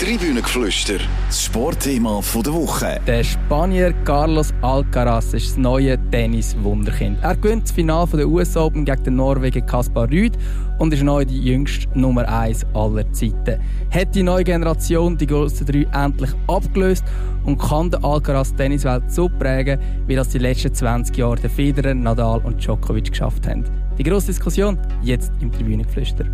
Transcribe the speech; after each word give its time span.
Tribünengeflüster, 0.00 0.98
das 1.28 1.44
Sportthema 1.44 2.20
der 2.44 2.52
Woche. 2.52 3.00
Der 3.06 3.22
Spanier 3.22 3.92
Carlos 4.04 4.52
Alcaraz 4.60 5.32
ist 5.34 5.50
das 5.50 5.56
neue 5.56 5.96
Tennis-Wunderkind. 6.10 7.18
Er 7.22 7.36
gewinnt 7.36 7.62
das 7.62 7.70
Finale 7.70 8.08
der 8.12 8.28
US 8.28 8.56
Open 8.56 8.84
gegen 8.84 9.04
den 9.04 9.16
Norwegen 9.16 9.64
Kaspar 9.64 10.10
Rüd 10.10 10.32
und 10.78 10.92
ist 10.92 11.04
neu 11.04 11.24
die 11.24 11.40
jüngste 11.40 11.88
Nummer 11.96 12.28
1 12.28 12.66
aller 12.74 13.10
Zeiten. 13.12 13.60
Hat 13.90 14.12
die 14.16 14.24
neue 14.24 14.42
Generation 14.42 15.16
die 15.16 15.28
grossen 15.28 15.64
drei 15.64 15.86
endlich 16.04 16.30
abgelöst 16.48 17.04
und 17.44 17.58
kann 17.58 17.88
der 17.88 18.04
Alcaraz 18.04 18.52
Tenniswelt 18.52 19.12
so 19.12 19.28
prägen, 19.28 19.78
wie 20.08 20.16
das 20.16 20.28
die 20.30 20.38
letzten 20.38 20.74
20 20.74 21.16
Jahre 21.16 21.36
der 21.36 21.50
Federer, 21.50 21.94
Nadal 21.94 22.40
und 22.40 22.60
Djokovic 22.60 23.12
geschafft 23.12 23.46
haben. 23.46 23.64
Die 23.96 24.02
grosse 24.02 24.26
Diskussion 24.26 24.76
jetzt 25.02 25.30
im 25.40 25.52
Tribünengeflüster. 25.52 26.24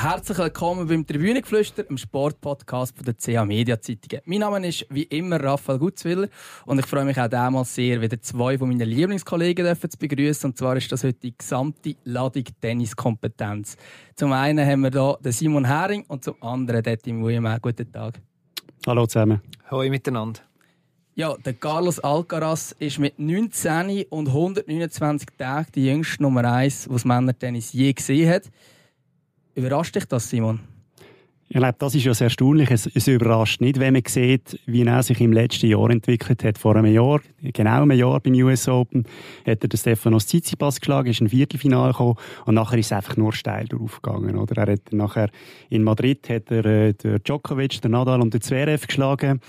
Herzlich 0.00 0.38
willkommen 0.38 0.86
beim 0.86 1.04
Tribünengeflüster, 1.04 1.90
im 1.90 1.98
Sportpodcast 1.98 2.96
von 2.96 3.04
der 3.04 3.14
CA 3.14 3.44
Media 3.44 3.80
Zeitungen. 3.80 4.22
Mein 4.26 4.38
Name 4.38 4.68
ist 4.68 4.86
wie 4.90 5.02
immer 5.02 5.42
Raphael 5.42 5.80
Gutzwiller 5.80 6.28
und 6.66 6.78
ich 6.78 6.86
freue 6.86 7.04
mich 7.04 7.18
auch 7.18 7.26
damals 7.26 7.74
sehr, 7.74 8.00
wieder 8.00 8.22
zwei 8.22 8.56
von 8.56 8.68
meinen 8.68 8.88
Lieblingskollegen 8.88 9.76
zu 9.76 9.98
begrüßen. 9.98 10.50
Und 10.50 10.56
zwar 10.56 10.76
ist 10.76 10.92
das 10.92 11.02
heute 11.02 11.18
die 11.18 11.36
gesamte 11.36 11.96
Ladung 12.04 12.44
Tenniskompetenz. 12.60 13.76
Zum 14.14 14.30
einen 14.30 14.64
haben 14.64 14.82
wir 14.82 14.92
hier 14.92 15.18
den 15.20 15.32
Simon 15.32 15.64
Hering 15.64 16.04
und 16.06 16.22
zum 16.22 16.40
anderen 16.44 16.84
den 16.84 16.98
Tim 17.00 17.24
Wuyemann. 17.24 17.58
Guten 17.60 17.90
Tag. 17.90 18.20
Hallo 18.86 19.04
zusammen. 19.04 19.42
Hallo 19.68 19.90
miteinander. 19.90 20.42
Ja, 21.16 21.36
der 21.38 21.54
Carlos 21.54 21.98
Alcaraz 21.98 22.70
ist 22.78 23.00
mit 23.00 23.18
19 23.18 24.04
und 24.10 24.28
129 24.28 25.26
Tagen 25.36 25.66
die 25.74 25.86
jüngste 25.86 26.22
Nummer 26.22 26.44
1, 26.44 26.84
die 26.84 26.90
das 26.90 27.04
Männertennis 27.04 27.72
je 27.72 27.92
gesehen 27.92 28.32
hat. 28.32 28.44
Überrascht 29.58 29.96
dich 29.96 30.04
das, 30.04 30.30
Simon? 30.30 30.60
Ich 31.48 31.56
glaube, 31.56 31.74
das 31.80 31.92
ist 31.96 32.04
ja 32.04 32.14
sehr 32.14 32.26
erstaunlich. 32.26 32.70
Es, 32.70 32.86
es, 32.86 33.08
überrascht 33.08 33.60
nicht, 33.60 33.80
wenn 33.80 33.94
man 33.94 34.02
sieht, 34.06 34.60
wie 34.66 34.82
er 34.82 35.02
sich 35.02 35.20
im 35.20 35.32
letzten 35.32 35.66
Jahr 35.66 35.90
entwickelt 35.90 36.44
hat. 36.44 36.58
Vor 36.58 36.76
einem 36.76 36.92
Jahr, 36.92 37.20
genau 37.42 37.82
einem 37.82 37.98
Jahr 37.98 38.20
beim 38.20 38.34
US 38.34 38.68
Open, 38.68 39.04
hat 39.44 39.64
er 39.64 39.68
den 39.68 39.76
Stefanos 39.76 40.26
Tsitsipas 40.26 40.78
geschlagen, 40.78 41.10
ist 41.10 41.20
ein 41.20 41.30
Viertelfinale 41.30 41.90
gekommen 41.90 42.14
und 42.44 42.54
nachher 42.54 42.78
ist 42.78 42.86
es 42.86 42.92
einfach 42.92 43.16
nur 43.16 43.32
steil 43.32 43.66
draufgegangen. 43.66 44.36
Oder? 44.36 44.62
Er 44.62 44.74
hat 44.74 44.92
nachher 44.92 45.28
in 45.70 45.82
Madrid 45.82 46.28
hat 46.28 46.52
er 46.52 46.64
äh, 46.64 46.92
der 46.92 47.18
Djokovic, 47.18 47.80
der 47.80 47.90
Nadal 47.90 48.20
und 48.20 48.32
der 48.32 48.40
Zverev 48.40 48.86
geschlagen 48.86 49.40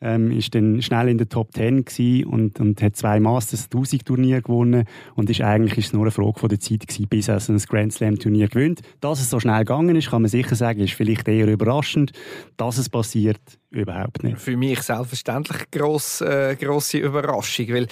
ähm, 0.00 0.30
ist 0.30 0.54
dann 0.54 0.82
schnell 0.82 1.08
in 1.08 1.18
der 1.18 1.28
Top 1.28 1.52
10 1.52 2.24
und, 2.24 2.60
und 2.60 2.82
hat 2.82 2.96
zwei 2.96 3.20
Masters 3.20 3.64
1000 3.64 4.04
Turnier 4.04 4.42
gewonnen 4.42 4.84
und 5.14 5.30
ist 5.30 5.40
eigentlich 5.40 5.78
ist 5.78 5.86
es 5.86 5.92
nur 5.92 6.02
eine 6.02 6.10
Frage 6.10 6.38
von 6.38 6.48
der 6.48 6.60
Zeit 6.60 6.86
gewesen, 6.86 7.08
bis 7.08 7.28
er 7.28 7.40
ein 7.48 7.58
Grand 7.58 7.92
Slam 7.92 8.18
Turnier 8.18 8.48
gewinnt. 8.48 8.82
Dass 9.00 9.20
es 9.20 9.30
so 9.30 9.40
schnell 9.40 9.60
gegangen 9.60 9.96
ist, 9.96 10.10
kann 10.10 10.22
man 10.22 10.28
sicher 10.28 10.54
sagen, 10.54 10.80
ist 10.80 10.94
vielleicht 10.94 11.28
eher 11.28 11.48
überraschend. 11.48 12.12
Dass 12.56 12.78
es 12.78 12.88
passiert, 12.88 13.40
überhaupt 13.74 14.22
nicht. 14.22 14.38
Für 14.38 14.56
mich 14.56 14.82
selbstverständlich 14.82 15.70
gross, 15.70 16.20
äh, 16.20 16.56
grosse 16.56 16.98
Überraschung, 16.98 17.68
weil 17.68 17.86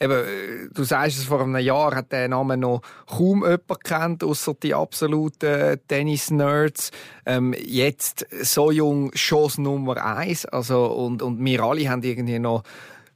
eben, 0.00 0.12
äh, 0.12 0.68
du 0.72 0.84
sagst 0.84 1.18
es, 1.18 1.24
vor 1.24 1.42
einem 1.42 1.56
Jahr 1.56 1.94
hat 1.94 2.12
der 2.12 2.28
Name 2.28 2.56
noch 2.56 2.82
kaum 3.06 3.44
jemand 3.44 3.84
kennt, 3.84 4.24
außer 4.24 4.54
die 4.62 4.74
absoluten 4.74 5.80
Tennis-Nerds. 5.88 6.90
Ähm, 7.26 7.54
jetzt 7.58 8.26
so 8.42 8.70
jung 8.70 9.10
Chance 9.12 9.62
Nummer 9.62 10.04
eins, 10.04 10.44
also 10.46 10.86
und, 10.86 11.22
und 11.22 11.44
wir 11.44 11.62
alle 11.62 11.88
haben 11.88 12.02
irgendwie 12.02 12.38
noch 12.38 12.62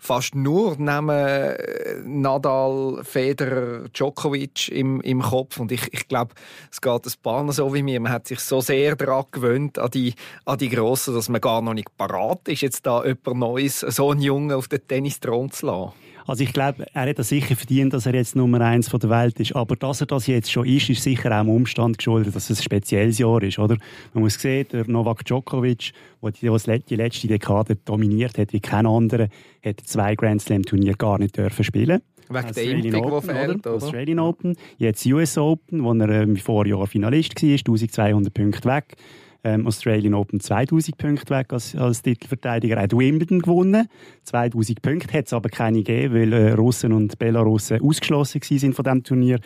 fast 0.02 0.34
nur 0.34 0.74
neben 0.78 1.08
äh, 1.10 2.02
Nadal, 2.04 3.04
Federer, 3.04 3.88
Djokovic 3.92 4.68
im, 4.68 5.00
im 5.00 5.22
Kopf. 5.22 5.60
Und 5.60 5.70
ich, 5.70 5.92
ich 5.92 6.08
glaube, 6.08 6.34
es 6.72 6.80
geht 6.80 7.06
ein 7.06 7.12
paar 7.22 7.52
so 7.52 7.72
wie 7.72 7.84
mir. 7.84 8.00
Man 8.00 8.10
hat 8.10 8.26
sich 8.26 8.40
so 8.40 8.60
sehr 8.60 8.96
daran 8.96 9.26
gewöhnt, 9.30 9.78
an 9.78 9.92
die, 9.92 10.14
an 10.44 10.58
die 10.58 10.70
Grossen, 10.70 11.14
dass 11.14 11.28
man 11.28 11.40
gar 11.40 11.62
noch 11.62 11.74
nicht 11.74 11.96
parat 11.96 12.48
ist, 12.48 12.62
jetzt 12.62 12.84
da 12.84 13.04
jemand 13.04 13.38
Neues, 13.38 13.80
so 13.80 14.10
einen 14.10 14.22
Jungen 14.22 14.50
auf 14.50 14.66
den 14.66 14.86
Tennisthron 14.86 15.52
zu 15.52 15.66
lassen. 15.66 15.92
Also 16.26 16.44
ich 16.44 16.52
glaube, 16.52 16.86
er 16.92 17.08
hat 17.08 17.18
das 17.18 17.28
sicher 17.28 17.56
verdient, 17.56 17.92
dass 17.92 18.06
er 18.06 18.14
jetzt 18.14 18.36
Nummer 18.36 18.60
eins 18.60 18.88
der 18.88 19.10
Welt 19.10 19.40
ist. 19.40 19.54
Aber 19.56 19.76
dass 19.76 20.00
er 20.00 20.06
das 20.06 20.26
jetzt 20.26 20.50
schon 20.50 20.66
ist, 20.66 20.88
ist 20.88 21.02
sicher 21.02 21.36
auch 21.36 21.42
im 21.42 21.48
Umstand 21.48 21.98
geschuldet, 21.98 22.34
dass 22.34 22.50
es 22.50 22.60
ein 22.60 22.62
spezielles 22.62 23.18
Jahr 23.18 23.42
ist, 23.42 23.58
oder? 23.58 23.76
Man 24.14 24.24
muss 24.24 24.34
sehen, 24.34 24.66
der 24.72 24.88
Novak 24.88 25.24
Djokovic, 25.24 25.92
der 26.22 26.78
die 26.78 26.96
letzte 26.96 27.28
Dekade 27.28 27.76
dominiert 27.76 28.38
hat 28.38 28.52
wie 28.52 28.60
kein 28.60 28.86
anderer, 28.86 29.28
hat 29.64 29.80
zwei 29.80 30.14
Grand 30.14 30.42
Slam 30.42 30.62
Turniere 30.62 30.96
gar 30.96 31.18
nicht 31.18 31.36
dürfen 31.36 31.64
spielen. 31.64 32.00
Wegen 32.28 32.52
der 32.54 32.64
Impfung, 32.64 33.20
die 33.20 33.26
fehlt, 33.26 33.66
oder? 33.66 33.74
Australian 33.74 34.18
Open, 34.20 34.56
jetzt 34.78 35.04
US 35.06 35.36
Open, 35.36 35.84
wo 35.84 35.92
er 35.92 36.22
im 36.22 36.36
Vorjahr 36.36 36.86
Finalist 36.86 37.42
war, 37.42 37.50
1200 37.50 38.32
Punkte 38.32 38.68
weg 38.68 38.96
ähm, 39.44 39.66
Australian 39.66 40.14
Open 40.14 40.40
2000 40.40 40.96
Punkte 40.96 41.34
weg 41.34 41.52
als, 41.52 41.74
als 41.74 42.02
Titelverteidiger. 42.02 42.76
Er 42.76 42.82
hat 42.82 42.96
Wimbledon 42.96 43.40
gewonnen, 43.40 43.88
2000 44.24 44.82
Punkte, 44.82 45.18
hat 45.18 45.26
es 45.26 45.32
aber 45.32 45.48
keine 45.48 45.82
gegeben, 45.82 46.14
weil 46.14 46.32
äh, 46.32 46.52
Russen 46.52 46.92
und 46.92 47.18
Belarussen 47.18 47.80
ausgeschlossen 47.80 48.40
sind 48.42 48.74
von 48.74 48.84
diesem 48.84 49.02
Turnier. 49.02 49.40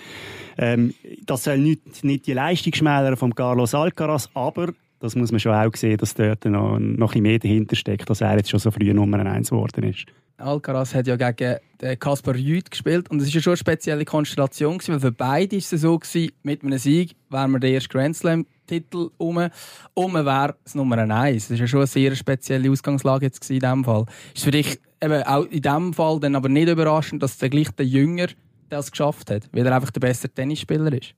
Ähm, 0.58 0.94
das 1.24 1.44
soll 1.44 1.58
nicht, 1.58 2.04
nicht 2.04 2.26
die 2.26 2.32
Leistung 2.32 2.74
schmälern 2.74 3.16
von 3.16 3.34
Carlos 3.34 3.74
Alcaraz, 3.74 4.28
aber 4.34 4.72
das 5.00 5.14
muss 5.14 5.30
man 5.30 5.40
schon 5.40 5.52
auch 5.52 5.74
sehen, 5.74 5.98
dass 5.98 6.14
dort 6.14 6.44
noch, 6.46 6.78
noch 6.78 7.14
ein 7.14 7.22
mehr 7.22 7.38
dahinter 7.38 7.76
steckt, 7.76 8.08
dass 8.08 8.20
er 8.20 8.36
jetzt 8.36 8.50
schon 8.50 8.60
so 8.60 8.70
früh 8.70 8.92
Nummer 8.92 9.18
1 9.18 9.50
geworden 9.50 9.84
ist. 9.84 10.06
Alcaraz 10.38 10.94
hat 10.94 11.06
ja 11.06 11.16
gegen 11.16 11.56
Kaspar 11.98 12.34
Rüth 12.34 12.70
gespielt 12.70 13.10
und 13.10 13.20
es 13.20 13.28
war 13.28 13.34
ja 13.34 13.40
schon 13.40 13.50
eine 13.52 13.56
spezielle 13.56 14.04
Konstellation, 14.04 14.78
weil 14.86 15.00
für 15.00 15.12
beide 15.12 15.52
war 15.52 15.58
es 15.58 15.70
so, 15.70 15.98
gewesen, 15.98 16.32
mit 16.42 16.62
einem 16.62 16.78
Sieg 16.78 17.16
wären 17.30 17.52
wir 17.52 17.60
der 17.60 17.70
erste 17.70 17.88
Grand 17.88 18.16
Slam 18.16 18.46
Titel 18.66 19.10
um 19.18 19.34
man 19.34 20.26
wäre 20.26 20.56
das 20.64 20.74
Nummer 20.74 20.98
1. 20.98 21.48
Das 21.48 21.58
ja 21.58 21.66
schon 21.66 21.80
eine 21.80 21.86
sehr 21.86 22.14
spezielle 22.14 22.70
Ausgangslage 22.70 23.26
jetzt 23.26 23.48
in 23.50 23.60
diesem 23.60 23.84
Fall. 23.84 24.06
Ist 24.34 24.44
für 24.44 24.50
dich 24.50 24.80
eben 25.02 25.22
auch 25.22 25.44
in 25.44 25.62
diesem 25.62 25.92
Fall 25.94 26.20
dann 26.20 26.34
aber 26.36 26.48
nicht 26.48 26.68
überraschend, 26.68 27.22
dass 27.22 27.38
der 27.38 27.48
gleich 27.48 27.70
der 27.70 27.86
Jünger 27.86 28.28
das 28.68 28.90
geschafft 28.90 29.30
hat, 29.30 29.48
weil 29.52 29.66
er 29.66 29.74
einfach 29.74 29.90
der 29.90 30.00
bessere 30.00 30.30
Tennisspieler 30.30 30.92
ist? 30.92 31.14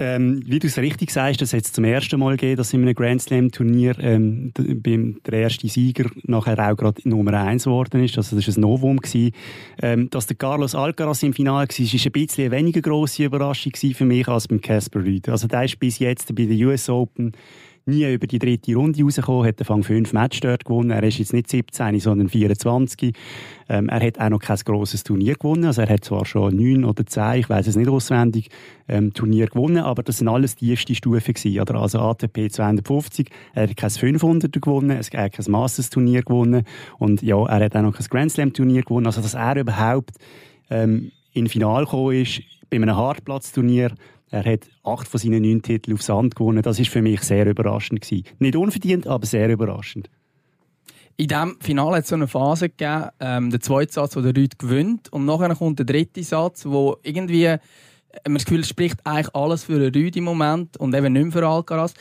Ähm, 0.00 0.42
wie 0.46 0.58
du 0.58 0.66
es 0.66 0.76
richtig 0.76 1.12
sagst, 1.12 1.40
das 1.40 1.52
hat 1.52 1.64
es 1.64 1.72
zum 1.72 1.84
ersten 1.84 2.18
Mal 2.18 2.32
gegeben, 2.36 2.56
dass 2.56 2.72
in 2.72 2.82
einem 2.82 2.94
Grand 2.94 3.22
Slam 3.22 3.52
Turnier 3.52 3.96
ähm, 4.00 4.52
der 4.56 5.32
erste 5.32 5.68
Sieger 5.68 6.10
nachher 6.24 6.58
auch 6.58 6.76
gerade 6.76 7.08
Nummer 7.08 7.34
1 7.34 7.64
geworden 7.64 8.02
ist. 8.02 8.16
Also 8.16 8.34
das 8.34 8.48
war 8.48 8.56
ein 8.56 8.60
Novum. 8.60 8.96
Gewesen. 8.96 9.32
Ähm, 9.80 10.10
dass 10.10 10.26
der 10.26 10.36
Carlos 10.36 10.74
Alcaraz 10.74 11.22
im 11.22 11.32
Finale 11.32 11.68
war, 11.68 11.78
war 11.78 12.02
ein 12.06 12.12
bisschen 12.12 12.50
weniger 12.50 12.80
grosse 12.80 13.24
Überraschung 13.24 13.72
für 13.76 14.04
mich 14.04 14.26
als 14.26 14.48
beim 14.48 14.60
Casper 14.60 15.00
Ruud. 15.00 15.28
Also 15.28 15.46
der 15.46 15.64
ist 15.64 15.78
bis 15.78 16.00
jetzt 16.00 16.34
bei 16.34 16.46
den 16.46 16.64
US 16.64 16.88
Open 16.88 17.32
nie 17.86 18.12
über 18.12 18.26
die 18.26 18.38
dritte 18.38 18.74
Runde 18.74 19.02
rausgekommen, 19.02 19.46
hat 19.46 19.60
Anfang 19.60 19.82
fünf 19.82 20.12
Matches 20.12 20.40
dort 20.40 20.64
gewonnen. 20.64 20.90
Er 20.90 21.02
ist 21.02 21.18
jetzt 21.18 21.32
nicht 21.32 21.50
17, 21.50 22.00
sondern 22.00 22.28
24. 22.28 23.14
Ähm, 23.68 23.88
er 23.88 24.06
hat 24.06 24.18
auch 24.18 24.30
noch 24.30 24.40
kein 24.40 24.56
grosses 24.64 25.04
Turnier 25.04 25.34
gewonnen. 25.34 25.64
Also 25.64 25.82
er 25.82 25.88
hat 25.88 26.04
zwar 26.04 26.24
schon 26.24 26.56
neun 26.56 26.84
oder 26.84 27.04
zehn, 27.04 27.40
ich 27.40 27.50
weiß 27.50 27.66
es 27.66 27.76
nicht 27.76 27.88
auswendig, 27.88 28.48
ähm, 28.88 29.12
Turnier 29.12 29.46
gewonnen, 29.46 29.78
aber 29.78 30.02
das 30.02 30.18
sind 30.18 30.28
alles 30.28 30.56
die 30.56 30.68
tiefste 30.68 30.94
Stufe 30.94 31.32
gewesen? 31.32 31.76
Also 31.76 31.98
ATP 32.00 32.50
250. 32.50 33.28
Er 33.54 33.64
hat 33.64 33.76
kein 33.76 33.90
500er 33.90 34.60
gewonnen, 34.60 34.90
er 34.90 35.24
hat 35.24 35.32
kein 35.32 35.50
Masters 35.50 35.90
Turnier 35.90 36.22
gewonnen 36.22 36.64
und 36.98 37.22
ja, 37.22 37.44
er 37.46 37.64
hat 37.64 37.76
auch 37.76 37.82
noch 37.82 37.96
kein 37.96 38.06
Grand 38.06 38.32
Slam 38.32 38.52
Turnier 38.52 38.82
gewonnen. 38.82 39.06
Also 39.06 39.20
dass 39.20 39.34
er 39.34 39.56
überhaupt 39.56 40.16
ähm, 40.70 41.12
in 41.32 41.48
Final 41.48 41.84
gekommen 41.84 42.22
ist, 42.22 42.42
bei 42.70 42.76
einem 42.76 42.96
Hartplatzturnier, 42.96 43.92
er 44.34 44.52
hat 44.52 44.68
acht 44.82 45.06
von 45.06 45.20
seinen 45.20 45.42
neun 45.42 45.62
Titeln 45.62 45.94
auf 45.94 46.02
Sand 46.02 46.34
gewonnen. 46.34 46.62
Das 46.62 46.80
ist 46.80 46.90
für 46.90 47.02
mich 47.02 47.22
sehr 47.22 47.46
überraschend 47.46 48.00
gewesen. 48.00 48.24
Nicht 48.40 48.56
unverdient, 48.56 49.06
aber 49.06 49.26
sehr 49.26 49.48
überraschend. 49.48 50.10
In 51.16 51.28
diesem 51.28 51.56
Finale 51.60 51.98
hat 51.98 52.02
es 52.02 52.08
so 52.08 52.16
eine 52.16 52.26
Phase 52.26 52.68
gegeben, 52.68 53.10
ähm, 53.20 53.50
der 53.50 53.60
zweite 53.60 53.92
Satz, 53.92 54.16
wo 54.16 54.20
der 54.20 54.36
Rüd 54.36 54.58
gewinnt, 54.58 55.12
und 55.12 55.24
nachher 55.24 55.54
kommt 55.54 55.78
der 55.78 55.86
dritte 55.86 56.24
Satz, 56.24 56.66
wo 56.66 56.96
irgendwie 57.04 57.44
äh, 57.44 57.58
man 58.26 58.34
das 58.34 58.44
Gefühl, 58.44 58.64
spricht 58.64 59.06
eigentlich 59.06 59.32
alles 59.36 59.62
für 59.62 59.78
den 59.78 59.94
Rüd 59.94 60.16
im 60.16 60.24
Moment 60.24 60.76
und 60.78 60.92
eben 60.96 61.12
nicht 61.12 61.22
mehr 61.22 61.32
für 61.32 61.46
Alcaraz. 61.46 61.94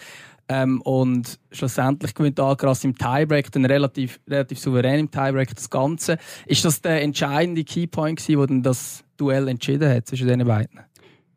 Ähm, 0.49 0.81
und 0.81 1.39
schlussendlich 1.51 2.15
gewinnt 2.15 2.39
Alcaraz 2.39 2.83
im 2.83 2.97
Tiebreak, 2.97 3.51
dann 3.51 3.65
relativ, 3.65 4.19
relativ 4.27 4.57
souverän 4.57 5.01
im 5.01 5.11
Tiebreak 5.11 5.53
das 5.53 5.69
Ganze. 5.69 6.17
Ist 6.47 6.65
das 6.65 6.81
der 6.81 7.03
entscheidende 7.03 7.63
Keypoint 7.63 8.27
der 8.27 8.47
das 8.63 9.03
Duell 9.17 9.47
entschieden 9.47 9.87
hat 9.87 10.07
zwischen 10.07 10.27
den 10.27 10.43
beiden? 10.45 10.79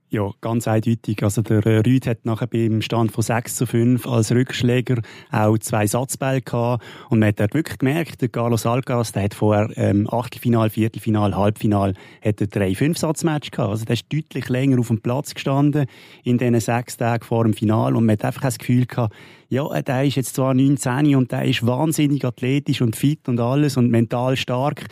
Ja, 0.08 0.30
ganz 0.40 0.68
eindeutig. 0.68 1.24
Also 1.24 1.42
der 1.42 1.66
äh, 1.66 1.78
Rüd 1.78 2.06
hat 2.06 2.24
nachher 2.24 2.46
beim 2.46 2.80
Stand 2.80 3.10
von 3.10 3.22
6 3.22 3.56
zu 3.56 3.66
5 3.66 4.06
als 4.06 4.30
Rückschläger 4.30 5.02
auch 5.32 5.58
zwei 5.58 5.88
Satzbälle 5.88 6.42
gehabt. 6.42 6.84
Und 7.10 7.18
man 7.18 7.30
hat 7.30 7.40
dort 7.40 7.54
wirklich 7.54 7.78
gemerkt, 7.78 8.22
der 8.22 8.28
Carlos 8.28 8.66
Alcaraz, 8.66 9.10
der 9.10 9.24
hat 9.24 9.34
vorher 9.34 9.68
ähm, 9.76 10.08
Achtelfinal, 10.08 10.70
Viertelfinal, 10.70 11.36
Halbfinal, 11.36 11.94
hat 12.24 12.40
er 12.40 12.46
drei 12.46 12.76
Fünf-Satz-Match 12.76 13.50
gehabt. 13.50 13.70
Also 13.70 13.84
der 13.84 13.94
ist 13.94 14.12
deutlich 14.12 14.48
länger 14.48 14.78
auf 14.78 14.88
dem 14.88 15.00
Platz 15.00 15.34
gestanden 15.34 15.86
in 16.22 16.38
diesen 16.38 16.60
sechs 16.60 16.96
Tagen 16.96 17.24
vor 17.24 17.42
dem 17.42 17.54
Final. 17.54 17.96
Und 17.96 18.06
man 18.06 18.12
hat 18.12 18.24
einfach 18.26 18.42
das 18.42 18.58
Gefühl 18.58 18.86
gehabt, 18.86 19.12
ja, 19.48 19.68
äh, 19.74 19.82
der 19.82 20.04
ist 20.04 20.14
jetzt 20.14 20.36
zwar 20.36 20.54
19 20.54 21.16
und 21.16 21.32
der 21.32 21.46
ist 21.46 21.66
wahnsinnig 21.66 22.24
athletisch 22.24 22.80
und 22.80 22.94
fit 22.94 23.28
und 23.28 23.40
alles 23.40 23.76
und 23.76 23.90
mental 23.90 24.36
stark. 24.36 24.86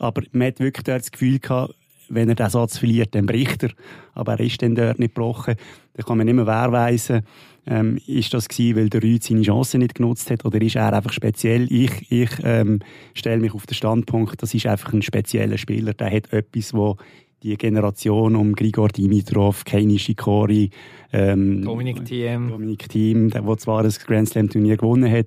Aber 0.00 0.22
man 0.32 0.48
hat 0.48 0.58
wirklich 0.58 0.84
dort 0.84 1.02
das 1.02 1.12
Gefühl 1.12 1.38
gehabt, 1.38 1.75
wenn 2.08 2.28
er 2.28 2.34
den 2.34 2.50
Satz 2.50 2.78
verliert, 2.78 3.14
dann 3.14 3.26
bricht 3.26 3.62
er. 3.64 3.70
Aber 4.14 4.34
er 4.34 4.40
ist 4.40 4.62
dann 4.62 4.74
dort 4.74 4.98
nicht 4.98 5.14
gebrochen. 5.14 5.54
Da 5.94 6.02
kann 6.02 6.18
man 6.18 6.26
nicht 6.26 6.34
mehr 6.34 6.46
wehrweisen, 6.46 7.22
ähm, 7.66 7.98
ist 8.06 8.32
das 8.32 8.48
gewesen, 8.48 8.76
weil 8.76 8.88
der 8.88 9.02
Rüd 9.02 9.22
seine 9.22 9.42
Chance 9.42 9.78
nicht 9.78 9.96
genutzt 9.96 10.30
hat 10.30 10.44
oder 10.44 10.60
ist 10.60 10.76
er 10.76 10.92
einfach 10.92 11.12
speziell? 11.12 11.70
Ich, 11.72 12.12
ich 12.12 12.30
ähm, 12.44 12.80
stelle 13.14 13.40
mich 13.40 13.54
auf 13.54 13.66
den 13.66 13.74
Standpunkt, 13.74 14.40
das 14.40 14.54
ist 14.54 14.66
einfach 14.66 14.92
ein 14.92 15.02
spezieller 15.02 15.58
Spieler. 15.58 15.92
Der 15.94 16.12
hat 16.12 16.32
etwas, 16.32 16.74
wo 16.74 16.96
die 17.42 17.56
Generation 17.56 18.36
um 18.36 18.54
Grigor 18.54 18.88
Dimitrov, 18.88 19.64
Kenny 19.64 19.98
Shikori, 19.98 20.70
ähm, 21.12 21.62
Dominik 21.62 22.04
Thiem, 22.04 22.50
Dominik 22.50 22.88
Thiem, 22.88 23.30
der, 23.30 23.42
der 23.42 23.56
zwar 23.58 23.82
das 23.82 23.98
Grand 23.98 24.28
Slam 24.28 24.48
Turnier 24.48 24.76
gewonnen 24.76 25.10
hat, 25.10 25.26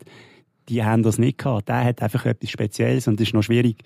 die 0.70 0.84
haben 0.84 1.04
das 1.04 1.18
nicht 1.18 1.38
gehabt. 1.38 1.68
Der 1.68 1.84
hat 1.84 2.02
einfach 2.02 2.26
etwas 2.26 2.52
Spezielles 2.52 3.08
und 3.08 3.20
es 3.20 3.28
ist 3.28 3.34
noch 3.34 3.44
schwierig, 3.44 3.84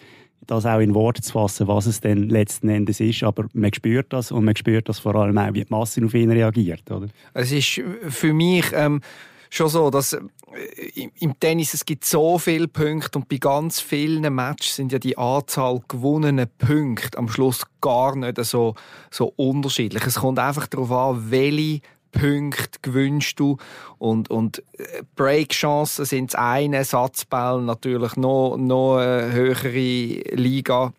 das 0.47 0.65
auch 0.65 0.79
in 0.79 0.93
Worte 0.93 1.21
zu 1.21 1.33
fassen, 1.33 1.67
was 1.67 1.85
es 1.85 2.01
denn 2.01 2.29
letzten 2.29 2.69
Endes 2.69 2.99
ist. 2.99 3.23
Aber 3.23 3.45
man 3.53 3.73
spürt 3.73 4.11
das 4.13 4.31
und 4.31 4.45
man 4.45 4.55
spürt 4.55 4.89
das 4.89 4.99
vor 4.99 5.15
allem 5.15 5.37
auch, 5.37 5.53
wie 5.53 5.63
die 5.63 5.71
Masse 5.71 6.03
auf 6.03 6.13
ihn 6.13 6.31
reagiert. 6.31 6.89
Oder? 6.91 7.07
Es 7.33 7.51
ist 7.51 7.81
für 8.09 8.33
mich 8.33 8.65
ähm, 8.73 9.01
schon 9.49 9.69
so, 9.69 9.89
dass 9.89 10.13
äh, 10.13 11.09
im 11.19 11.39
Tennis 11.39 11.73
es 11.73 11.85
gibt 11.85 12.05
so 12.05 12.37
viele 12.37 12.67
Punkte 12.67 13.19
und 13.19 13.29
bei 13.29 13.37
ganz 13.37 13.79
vielen 13.79 14.33
Matches 14.33 14.75
sind 14.75 14.91
ja 14.91 14.99
die 14.99 15.17
Anzahl 15.17 15.81
gewonnenen 15.87 16.47
Punkte 16.57 17.17
am 17.17 17.27
Schluss 17.27 17.63
gar 17.81 18.15
nicht 18.15 18.43
so, 18.43 18.75
so 19.11 19.33
unterschiedlich. 19.35 20.05
Es 20.05 20.15
kommt 20.15 20.39
einfach 20.39 20.67
darauf 20.67 20.91
an, 20.91 21.31
welche 21.31 21.81
Punkte 22.13 22.79
gewünscht 22.81 23.39
du 23.39 23.57
und, 23.97 24.29
und 24.31 24.63
äh, 24.77 25.03
Breakchancen 25.15 26.05
sind 26.05 26.33
das 26.33 26.39
eine, 26.39 26.85
Satzball 26.85 27.61
natürlich 27.61 28.15
noch, 28.15 28.55
noch 28.55 28.97
eine 28.97 29.33
höhere 29.33 30.35
Liga. 30.35 30.93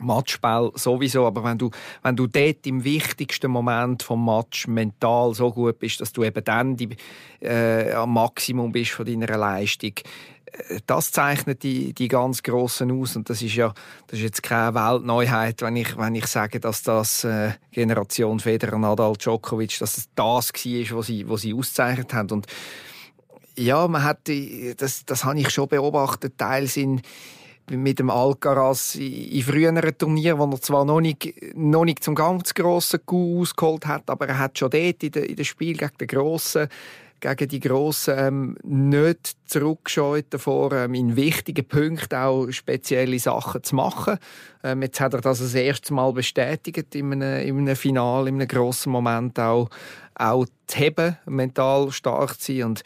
Matchspiel 0.00 0.70
sowieso, 0.74 1.26
aber 1.26 1.44
wenn 1.44 1.58
du, 1.58 1.70
wenn 2.02 2.16
du 2.16 2.26
dort 2.26 2.66
im 2.66 2.84
wichtigsten 2.84 3.50
Moment 3.50 4.02
vom 4.02 4.24
Match 4.24 4.66
mental 4.66 5.34
so 5.34 5.50
gut 5.52 5.78
bist, 5.78 6.00
dass 6.00 6.12
du 6.12 6.24
eben 6.24 6.44
dann 6.44 6.76
die, 6.76 6.96
äh, 7.40 7.92
am 7.92 8.14
Maximum 8.14 8.72
bist 8.72 8.92
von 8.92 9.06
deiner 9.06 9.36
Leistung, 9.36 9.92
äh, 10.46 10.80
das 10.86 11.12
zeichnet 11.12 11.62
die, 11.62 11.92
die 11.92 12.08
ganz 12.08 12.42
Grossen 12.42 12.90
aus. 12.92 13.16
Und 13.16 13.30
das 13.30 13.42
ist 13.42 13.54
ja 13.54 13.72
das 14.06 14.18
ist 14.18 14.24
jetzt 14.24 14.42
keine 14.42 14.74
Weltneuheit, 14.74 15.62
wenn 15.62 15.76
ich, 15.76 15.96
wenn 15.96 16.14
ich 16.14 16.26
sage, 16.26 16.60
dass 16.60 16.82
das 16.82 17.24
äh, 17.24 17.52
Generation 17.70 18.40
Federer, 18.40 18.78
Nadal, 18.78 19.14
Djokovic, 19.14 19.78
dass 19.78 19.98
es 19.98 20.08
das 20.14 20.52
war, 20.52 20.98
was 20.98 21.06
sie, 21.06 21.28
was 21.28 21.40
sie 21.42 21.54
auszeichnet 21.54 22.12
haben. 22.14 22.30
Und 22.30 22.46
ja, 23.56 23.86
man 23.88 24.02
hat 24.02 24.30
das, 24.76 25.04
das 25.04 25.24
habe 25.24 25.38
ich 25.38 25.50
schon 25.50 25.68
beobachtet, 25.68 26.38
teils 26.38 26.76
in 26.76 27.02
mit 27.70 27.98
dem 27.98 28.10
Alcaraz 28.10 28.96
in 28.96 29.42
früheren 29.42 29.96
Turnieren, 29.96 30.38
wo 30.38 30.44
er 30.44 30.60
zwar 30.60 30.84
noch 30.84 31.00
nicht, 31.00 31.34
noch 31.54 31.84
nicht 31.84 32.02
zum 32.02 32.14
ganz 32.14 32.52
grossen 32.54 33.00
Coup 33.06 33.40
ausgeholt 33.40 33.86
hat, 33.86 34.10
aber 34.10 34.28
er 34.28 34.38
hat 34.38 34.58
schon 34.58 34.70
dort 34.70 35.02
in 35.02 35.10
dem 35.10 35.44
Spiel 35.44 35.76
gegen 35.76 35.96
den 35.98 36.08
Grossen 36.08 36.68
gegen 37.20 37.48
die 37.48 37.60
Grossen 37.60 38.14
ähm, 38.18 38.56
nicht 38.62 39.36
zurückgescheut 39.44 40.26
davor, 40.30 40.72
ähm, 40.72 40.94
in 40.94 41.16
wichtigen 41.16 41.66
Punkten 41.66 42.16
auch 42.16 42.50
spezielle 42.50 43.18
Sachen 43.18 43.62
zu 43.62 43.76
machen. 43.76 44.18
Ähm, 44.64 44.82
jetzt 44.82 45.00
hat 45.00 45.14
er 45.14 45.20
das 45.20 45.38
das 45.38 45.54
erste 45.54 45.92
Mal 45.92 46.12
bestätigt 46.12 46.94
in 46.94 47.12
einem, 47.12 47.46
in 47.46 47.58
einem 47.58 47.76
Final, 47.76 48.26
in 48.26 48.36
einem 48.36 48.48
grossen 48.48 48.90
Moment 48.90 49.38
auch, 49.38 49.68
auch 50.14 50.46
zu 50.66 50.78
heben, 50.78 51.18
mental 51.26 51.92
stark 51.92 52.40
zu 52.40 52.54
sein 52.54 52.64
und 52.64 52.82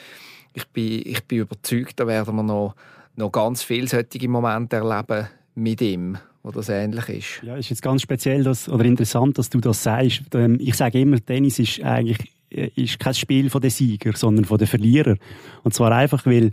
ich 0.53 0.67
bin, 0.69 1.03
ich 1.05 1.25
bin 1.25 1.39
überzeugt, 1.39 1.99
da 1.99 2.07
werden 2.07 2.37
wir 2.37 2.43
noch 2.43 2.75
noch 3.17 3.31
ganz 3.31 3.63
viele 3.63 3.87
solche 3.87 4.29
Momente 4.29 4.77
erleben 4.77 5.29
mit 5.55 5.81
ihm, 5.81 6.19
wo 6.43 6.51
das 6.51 6.69
ähnlich 6.69 7.09
ist. 7.09 7.43
Ja, 7.43 7.57
ist 7.57 7.71
jetzt 7.71 7.83
ganz 7.83 8.03
speziell 8.03 8.43
dass, 8.43 8.69
oder 8.69 8.85
interessant, 8.85 9.39
dass 9.39 9.51
du 9.51 9.61
das 9.61 9.83
sagst. 9.83 10.23
Ähm, 10.35 10.59
ich 10.61 10.75
sage 10.75 11.01
immer, 11.01 11.25
Tennis 11.25 11.59
ist 11.59 11.83
eigentlich 11.83 12.33
äh, 12.51 12.71
ist 12.77 12.99
kein 12.99 13.15
Spiel 13.15 13.51
von 13.51 13.61
den 13.61 13.71
Sieger, 13.71 14.17
sondern 14.17 14.45
von 14.45 14.59
den 14.59 14.67
Verlierer. 14.67 15.17
Und 15.63 15.75
zwar 15.75 15.93
einfach, 15.93 16.25
weil 16.27 16.53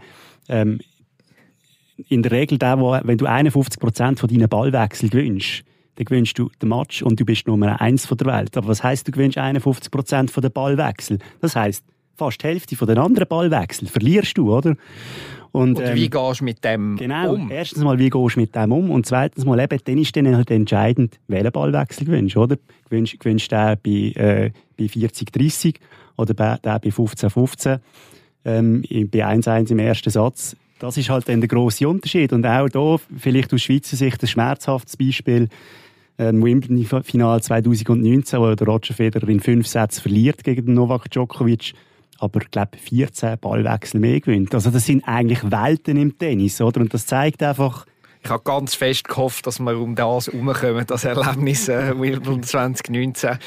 ähm, 0.49 0.79
in 2.07 2.23
der 2.23 2.31
Regel, 2.31 2.57
der, 2.57 2.79
wo, 2.79 2.97
wenn 3.03 3.17
du 3.17 3.25
51 3.25 3.79
Prozent 3.79 4.19
von 4.19 4.29
deinen 4.29 4.49
Ballwechsel 4.49 5.09
gewinnst, 5.09 5.63
dann 5.95 6.05
gewinnst 6.05 6.37
du 6.39 6.49
den 6.61 6.69
Match 6.69 7.03
und 7.03 7.19
du 7.19 7.25
bist 7.25 7.47
Nummer 7.47 7.79
eins 7.79 8.05
von 8.05 8.17
der 8.17 8.27
Welt. 8.27 8.57
Aber 8.57 8.69
was 8.69 8.83
heißt, 8.83 9.07
du 9.07 9.11
gewinnst 9.11 9.37
51 9.37 9.91
Prozent 9.91 10.31
von 10.31 10.41
den 10.41 10.51
Ballwechsel? 10.51 11.19
Das 11.41 11.55
heißt, 11.55 11.83
fast 12.21 12.43
die 12.43 12.47
Hälfte 12.47 12.75
von 12.75 12.87
den 12.87 12.99
anderen 12.99 13.27
Ballwechsel 13.27 13.87
verlierst 13.87 14.37
du, 14.37 14.55
oder? 14.55 14.75
Und, 15.51 15.79
und 15.79 15.95
wie 15.95 16.05
ähm, 16.05 16.09
gehst 16.11 16.39
du 16.39 16.45
mit 16.45 16.63
dem 16.63 16.95
genau, 16.95 17.33
um? 17.33 17.49
erstens 17.51 17.83
mal, 17.83 17.97
wie 17.97 18.11
gehst 18.11 18.35
du 18.35 18.39
mit 18.39 18.55
dem 18.55 18.71
um? 18.71 18.91
Und 18.91 19.07
zweitens 19.07 19.43
mal, 19.43 19.59
eben, 19.59 19.79
dann 19.83 19.97
ist 19.97 20.15
dann 20.15 20.35
halt 20.35 20.51
entscheidend, 20.51 21.19
welchen 21.27 21.51
Ballwechsel 21.51 22.05
gewünscht, 22.05 22.37
oder? 22.37 22.57
Gewünscht, 22.89 23.19
gewünscht 23.19 23.51
der 23.51 23.75
bei, 23.75 24.13
äh, 24.15 24.51
bei 24.77 24.87
40, 24.87 25.31
30 25.31 25.79
oder 26.15 26.33
der 26.33 26.79
bei 26.79 26.91
15, 26.91 27.29
15, 27.31 27.79
ähm, 28.45 28.83
bei 28.83 29.25
1-1 29.25 29.71
im 29.71 29.79
ersten 29.79 30.11
Satz. 30.11 30.55
Das 30.77 30.97
ist 30.97 31.09
halt 31.09 31.27
dann 31.27 31.41
der 31.41 31.47
grosse 31.47 31.89
Unterschied. 31.89 32.33
Und 32.33 32.45
auch 32.45 32.69
da, 32.69 32.97
vielleicht 33.17 33.53
aus 33.53 33.61
Schweizer 33.61 33.97
Sicht, 33.97 34.21
ein 34.21 34.27
schmerzhaftes 34.27 34.95
Beispiel, 34.95 35.49
ähm, 36.17 36.43
Wimbledon-Final 36.43 37.41
2019, 37.41 38.39
wo 38.39 38.53
der 38.53 38.67
Roger 38.67 38.93
Federer 38.93 39.27
in 39.27 39.39
fünf 39.39 39.67
Sätzen 39.67 40.01
verliert 40.01 40.43
gegen 40.43 40.67
den 40.67 40.75
Novak 40.75 41.09
Djokovic 41.09 41.73
aber 42.21 42.39
glaube 42.39 42.77
14 42.77 43.39
Ballwechsel 43.39 43.99
mehr 43.99 44.19
gewinnt. 44.19 44.53
Also 44.53 44.69
das 44.69 44.85
sind 44.85 45.07
eigentlich 45.07 45.43
Welten 45.51 45.97
im 45.97 46.17
Tennis, 46.17 46.61
oder? 46.61 46.81
Und 46.81 46.93
das 46.93 47.05
zeigt 47.07 47.41
einfach, 47.41 47.85
ich 48.23 48.29
habe 48.29 48.43
ganz 48.43 48.75
fest 48.75 49.07
gehofft, 49.07 49.47
dass 49.47 49.59
wir 49.59 49.77
um 49.77 49.95
das 49.95 50.27
herumkommen, 50.27 50.85
das 50.85 51.03
Erlebnis 51.05 51.67
äh, 51.69 51.89
Wimbledon 51.89 52.43
2019. 52.43 53.37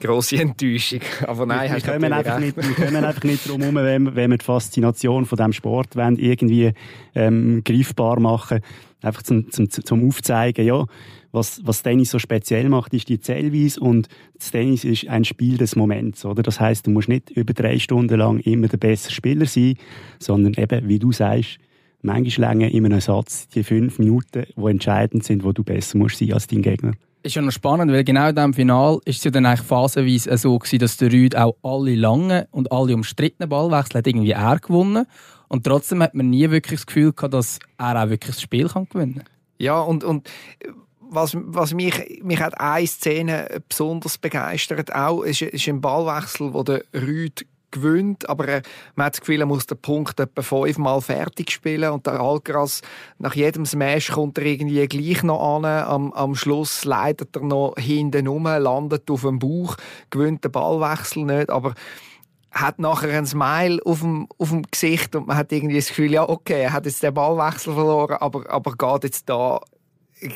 Grosse 0.00 0.36
Enttäuschung. 0.36 1.00
Aber 1.26 1.46
nein, 1.46 1.70
wir, 1.70 1.84
wir, 1.84 1.92
kommen 1.92 2.12
einfach 2.12 2.38
nicht, 2.38 2.56
wir 2.56 2.74
kommen 2.74 3.04
einfach 3.04 3.24
nicht 3.24 3.48
drum 3.48 3.60
herum, 3.60 3.76
wenn, 3.76 4.14
wenn 4.14 4.30
wir 4.30 4.38
die 4.38 4.44
Faszination 4.44 5.26
von 5.26 5.36
diesem 5.36 5.52
Sport 5.52 5.96
wollen, 5.96 6.18
irgendwie 6.18 6.72
ähm, 7.14 7.62
greifbar 7.64 8.20
machen 8.20 8.60
Einfach 9.04 9.22
zum, 9.22 9.50
zum, 9.50 9.68
zum 9.68 10.08
Aufzeigen, 10.08 10.64
ja, 10.64 10.82
was, 11.30 11.60
was 11.64 11.82
Tennis 11.82 12.10
so 12.10 12.18
speziell 12.18 12.70
macht, 12.70 12.94
ist 12.94 13.08
die 13.10 13.20
Zählweise 13.20 13.78
und 13.80 14.08
das 14.38 14.50
Tennis 14.50 14.84
ist 14.84 15.08
ein 15.08 15.24
Spiel 15.24 15.58
des 15.58 15.76
Moments, 15.76 16.24
oder? 16.24 16.42
Das 16.42 16.58
heißt, 16.58 16.86
du 16.86 16.90
musst 16.90 17.08
nicht 17.08 17.28
über 17.30 17.52
drei 17.52 17.78
Stunden 17.78 18.18
lang 18.18 18.38
immer 18.40 18.68
der 18.68 18.78
beste 18.78 19.12
Spieler 19.12 19.44
sein, 19.44 19.76
sondern 20.18 20.54
eben, 20.54 20.88
wie 20.88 20.98
du 20.98 21.12
sagst, 21.12 21.58
manchmal 22.04 22.50
länger 22.50 22.68
in 22.68 22.84
einem 22.84 23.00
Satz 23.00 23.48
die 23.48 23.64
fünf 23.64 23.98
Minuten, 23.98 24.46
die 24.56 24.70
entscheidend 24.70 25.24
sind, 25.24 25.44
wo 25.44 25.52
du 25.52 25.64
besser 25.64 25.98
musst 25.98 26.18
sein 26.18 26.32
als 26.32 26.46
dein 26.46 26.62
Gegner. 26.62 26.92
Ist 27.22 27.36
ja 27.36 27.42
noch 27.42 27.52
spannend, 27.52 27.90
weil 27.90 28.04
genau 28.04 28.28
in 28.28 28.34
diesem 28.34 28.52
Final 28.52 28.98
ist 29.06 29.18
es 29.18 29.24
ja 29.24 29.30
dann 29.30 29.46
eigentlich 29.46 29.66
phasenweise 29.66 30.36
so 30.36 30.58
gewesen, 30.58 30.78
dass 30.78 30.98
der 30.98 31.10
Rüd 31.10 31.34
auch 31.36 31.56
alle 31.62 31.94
langen 31.94 32.44
und 32.50 32.70
alle 32.70 32.94
umstrittenen 32.94 33.48
Ballwechsel 33.48 33.98
hat 33.98 34.06
irgendwie 34.06 34.32
er 34.32 34.58
gewonnen 34.58 35.06
und 35.48 35.64
trotzdem 35.64 36.02
hat 36.02 36.14
man 36.14 36.28
nie 36.28 36.50
wirklich 36.50 36.80
das 36.80 36.86
Gefühl 36.86 37.12
gehabt, 37.12 37.32
dass 37.32 37.58
er 37.78 38.02
auch 38.04 38.10
wirklich 38.10 38.34
das 38.34 38.42
Spiel 38.42 38.68
kann 38.68 38.88
gewinnen 38.90 39.14
kann. 39.16 39.28
Ja, 39.58 39.80
und, 39.80 40.04
und 40.04 40.28
was, 41.00 41.36
was 41.40 41.72
mich, 41.72 42.20
mich 42.22 42.40
hat 42.40 42.60
eine 42.60 42.86
Szene 42.86 43.62
besonders 43.68 44.18
begeistert, 44.18 44.94
auch, 44.94 45.22
ist, 45.22 45.42
ist 45.42 45.68
ein 45.68 45.80
Ballwechsel, 45.80 46.52
wo 46.52 46.62
der 46.62 46.84
Rüd 46.92 47.46
gewinnt, 47.74 48.28
aber 48.28 48.48
er, 48.48 48.62
man 48.94 49.06
hat 49.06 49.14
das 49.14 49.20
Gefühl, 49.20 49.40
er 49.40 49.46
muss 49.46 49.66
den 49.66 49.78
Punkt 49.78 50.18
etwa 50.18 50.42
fünfmal 50.42 51.00
fertig 51.00 51.50
spielen 51.50 51.90
und 51.90 52.06
der 52.06 52.20
Alcaraz, 52.20 52.80
nach 53.18 53.34
jedem 53.34 53.66
Smash 53.66 54.12
kommt 54.12 54.38
er 54.38 54.44
irgendwie 54.44 54.86
gleich 54.86 55.22
noch 55.22 55.56
an, 55.56 55.64
am, 55.64 56.12
am 56.12 56.34
Schluss 56.34 56.84
leidet 56.84 57.36
er 57.36 57.42
noch 57.42 57.74
hinten 57.76 58.26
rum, 58.26 58.44
landet 58.44 59.10
auf 59.10 59.22
dem 59.22 59.38
Bauch, 59.38 59.76
gewinnt 60.10 60.44
den 60.44 60.52
Ballwechsel 60.52 61.24
nicht, 61.24 61.50
aber 61.50 61.74
hat 62.50 62.78
nachher 62.78 63.10
ein 63.18 63.26
Smile 63.26 63.80
auf 63.84 64.00
dem, 64.00 64.28
auf 64.38 64.50
dem 64.50 64.62
Gesicht 64.62 65.16
und 65.16 65.26
man 65.26 65.36
hat 65.36 65.50
irgendwie 65.50 65.76
das 65.76 65.88
Gefühl, 65.88 66.12
ja, 66.12 66.28
okay, 66.28 66.62
er 66.62 66.72
hat 66.72 66.86
jetzt 66.86 67.02
den 67.02 67.12
Ballwechsel 67.12 67.74
verloren, 67.74 68.16
aber, 68.20 68.48
aber 68.48 68.72
geht 68.76 69.04
jetzt 69.04 69.28
da 69.28 69.60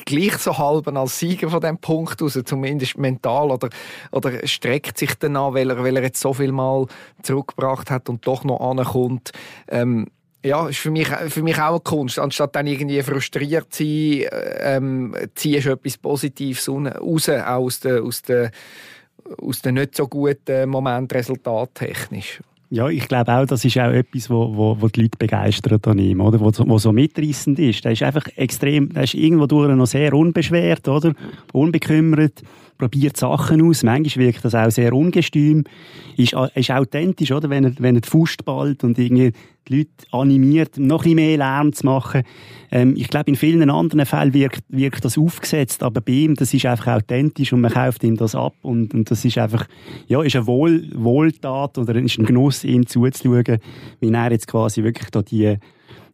gleich 0.05 0.37
so 0.37 0.57
halben 0.57 0.97
als 0.97 1.19
Sieger 1.19 1.49
von 1.49 1.61
dem 1.61 1.77
Punkt 1.77 2.21
raus, 2.21 2.39
zumindest 2.45 2.97
mental, 2.97 3.51
oder, 3.51 3.69
oder 4.11 4.45
streckt 4.47 4.97
sich 4.97 5.15
dann 5.15 5.35
an, 5.35 5.53
weil 5.53 5.69
er, 5.69 5.83
weil 5.83 5.97
er 5.97 6.03
jetzt 6.03 6.21
so 6.21 6.33
viel 6.33 6.51
Mal 6.51 6.85
zurückgebracht 7.21 7.91
hat 7.91 8.09
und 8.09 8.25
doch 8.25 8.43
noch 8.43 8.59
ankommt. 8.59 9.31
Ähm, 9.67 10.07
ja, 10.43 10.69
ist 10.69 10.79
für 10.79 10.91
mich, 10.91 11.07
für 11.07 11.43
mich 11.43 11.59
auch 11.59 11.71
eine 11.71 11.79
Kunst. 11.81 12.17
Anstatt 12.17 12.55
dann 12.55 12.67
irgendwie 12.67 13.01
frustriert 13.01 13.73
zu 13.73 13.83
sein, 13.83 14.25
ähm, 14.59 15.15
ziehst 15.35 15.65
du 15.65 15.71
etwas 15.71 15.97
Positives 15.97 16.69
raus, 16.69 17.29
auch 17.29 17.65
aus 17.65 17.81
den, 17.81 18.01
aus 18.01 18.21
den 18.21 18.49
aus 19.37 19.61
den 19.61 19.75
nicht 19.75 19.95
so 19.95 20.07
guten 20.07 20.69
Momenten 20.69 21.15
resultattechnisch. 21.15 22.39
Ja, 22.71 22.87
ich 22.87 23.07
glaube 23.07 23.33
auch, 23.33 23.45
das 23.47 23.65
ist 23.65 23.79
auch 23.79 23.91
etwas, 23.91 24.29
wo, 24.29 24.55
wo, 24.55 24.77
wo 24.79 24.87
die 24.89 25.01
Leute 25.01 25.17
begeistert 25.17 25.87
an 25.87 25.97
ihm, 25.97 26.21
oder? 26.21 26.39
Wo, 26.39 26.51
wo 26.67 26.77
so 26.77 26.91
mitreißend 26.91 27.57
ist. 27.57 27.83
Der 27.83 27.93
ist 27.93 28.03
einfach 28.03 28.27
extrem, 28.35 28.93
der 28.93 29.05
ist 29.05 29.15
irgendwo 29.15 29.47
durch 29.47 29.75
noch 29.75 29.87
sehr 29.87 30.13
unbeschwert, 30.13 30.87
oder? 30.87 31.13
Unbekümmert, 31.51 32.43
probiert 32.77 33.17
Sachen 33.17 33.63
aus. 33.63 33.81
Manchmal 33.81 34.27
wirkt 34.27 34.45
das 34.45 34.53
auch 34.53 34.69
sehr 34.69 34.93
ungestüm. 34.93 35.63
Ist, 36.15 36.35
ist 36.53 36.71
authentisch, 36.71 37.31
oder? 37.31 37.49
Wenn 37.49 37.63
er, 37.63 37.73
wenn 37.79 37.95
er 37.95 38.01
die 38.01 38.09
Faust 38.09 38.45
ballt 38.45 38.83
und 38.83 38.99
irgendwie 38.99 39.31
die 39.69 39.77
Leute 39.77 39.89
animiert, 40.11 40.77
noch 40.77 41.05
ein 41.05 41.15
mehr 41.15 41.37
Lärm 41.37 41.73
zu 41.73 41.85
machen. 41.85 42.23
Ähm, 42.71 42.95
ich 42.97 43.07
glaube, 43.07 43.29
in 43.29 43.35
vielen 43.35 43.69
anderen 43.69 44.05
Fällen 44.05 44.33
wirkt, 44.33 44.63
wirkt 44.69 45.05
das 45.05 45.17
aufgesetzt, 45.17 45.83
aber 45.83 46.01
bei 46.01 46.11
ihm, 46.11 46.35
das 46.35 46.53
ist 46.53 46.65
einfach 46.65 46.95
authentisch 46.97 47.53
und 47.53 47.61
man 47.61 47.71
kauft 47.71 48.03
ihm 48.03 48.17
das 48.17 48.35
ab 48.35 48.53
und, 48.61 48.93
und 48.93 49.09
das 49.09 49.23
ist 49.25 49.37
einfach, 49.37 49.67
ja, 50.07 50.21
ist 50.21 50.35
eine 50.35 50.47
Wohl, 50.47 50.89
Wohltat 50.95 51.77
oder 51.77 51.95
ist 51.95 52.17
ein 52.17 52.25
Genuss, 52.25 52.63
ihm 52.63 52.85
zuzuschauen, 52.85 53.59
wie 53.99 54.11
er 54.11 54.31
jetzt 54.31 54.47
quasi 54.47 54.83
wirklich 54.83 55.09
da 55.09 55.21
die 55.21 55.57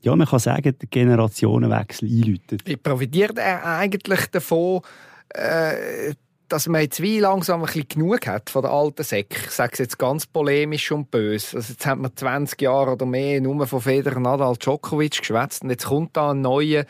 ja, 0.01 0.15
man 0.15 0.27
kann 0.27 0.37
sagen, 0.37 0.75
der 0.79 0.87
Generationenwechsel 0.87 2.07
einläutet. 2.07 2.61
Wie 2.65 2.77
profitiert 2.77 3.39
er 3.39 3.65
eigentlich 3.65 4.27
davon, 4.27 4.81
äh, 5.29 6.13
dass 6.49 6.67
man 6.67 6.81
jetzt 6.81 7.01
wie 7.01 7.19
langsam 7.19 7.61
ein 7.61 7.65
bisschen 7.65 7.87
genug 7.87 8.27
hat 8.27 8.49
von 8.49 8.61
der 8.61 8.71
alten 8.71 9.03
Säcke. 9.03 9.37
Ich 9.45 9.51
sage 9.51 9.73
es 9.73 9.79
jetzt 9.79 9.97
ganz 9.97 10.25
polemisch 10.25 10.91
und 10.91 11.11
böse. 11.11 11.57
Also 11.57 11.73
jetzt 11.73 11.85
hat 11.85 11.97
man 11.97 12.15
20 12.15 12.61
Jahre 12.61 12.91
oder 12.91 13.05
mehr 13.05 13.41
nur 13.41 13.65
von 13.67 13.81
Federer, 13.81 14.19
Nadal, 14.19 14.55
Djokovic 14.55 15.19
geschwätzt 15.19 15.63
und 15.63 15.69
jetzt 15.71 15.87
kommt 15.87 16.15
da 16.15 16.31
ein 16.31 16.41
neuer, 16.41 16.85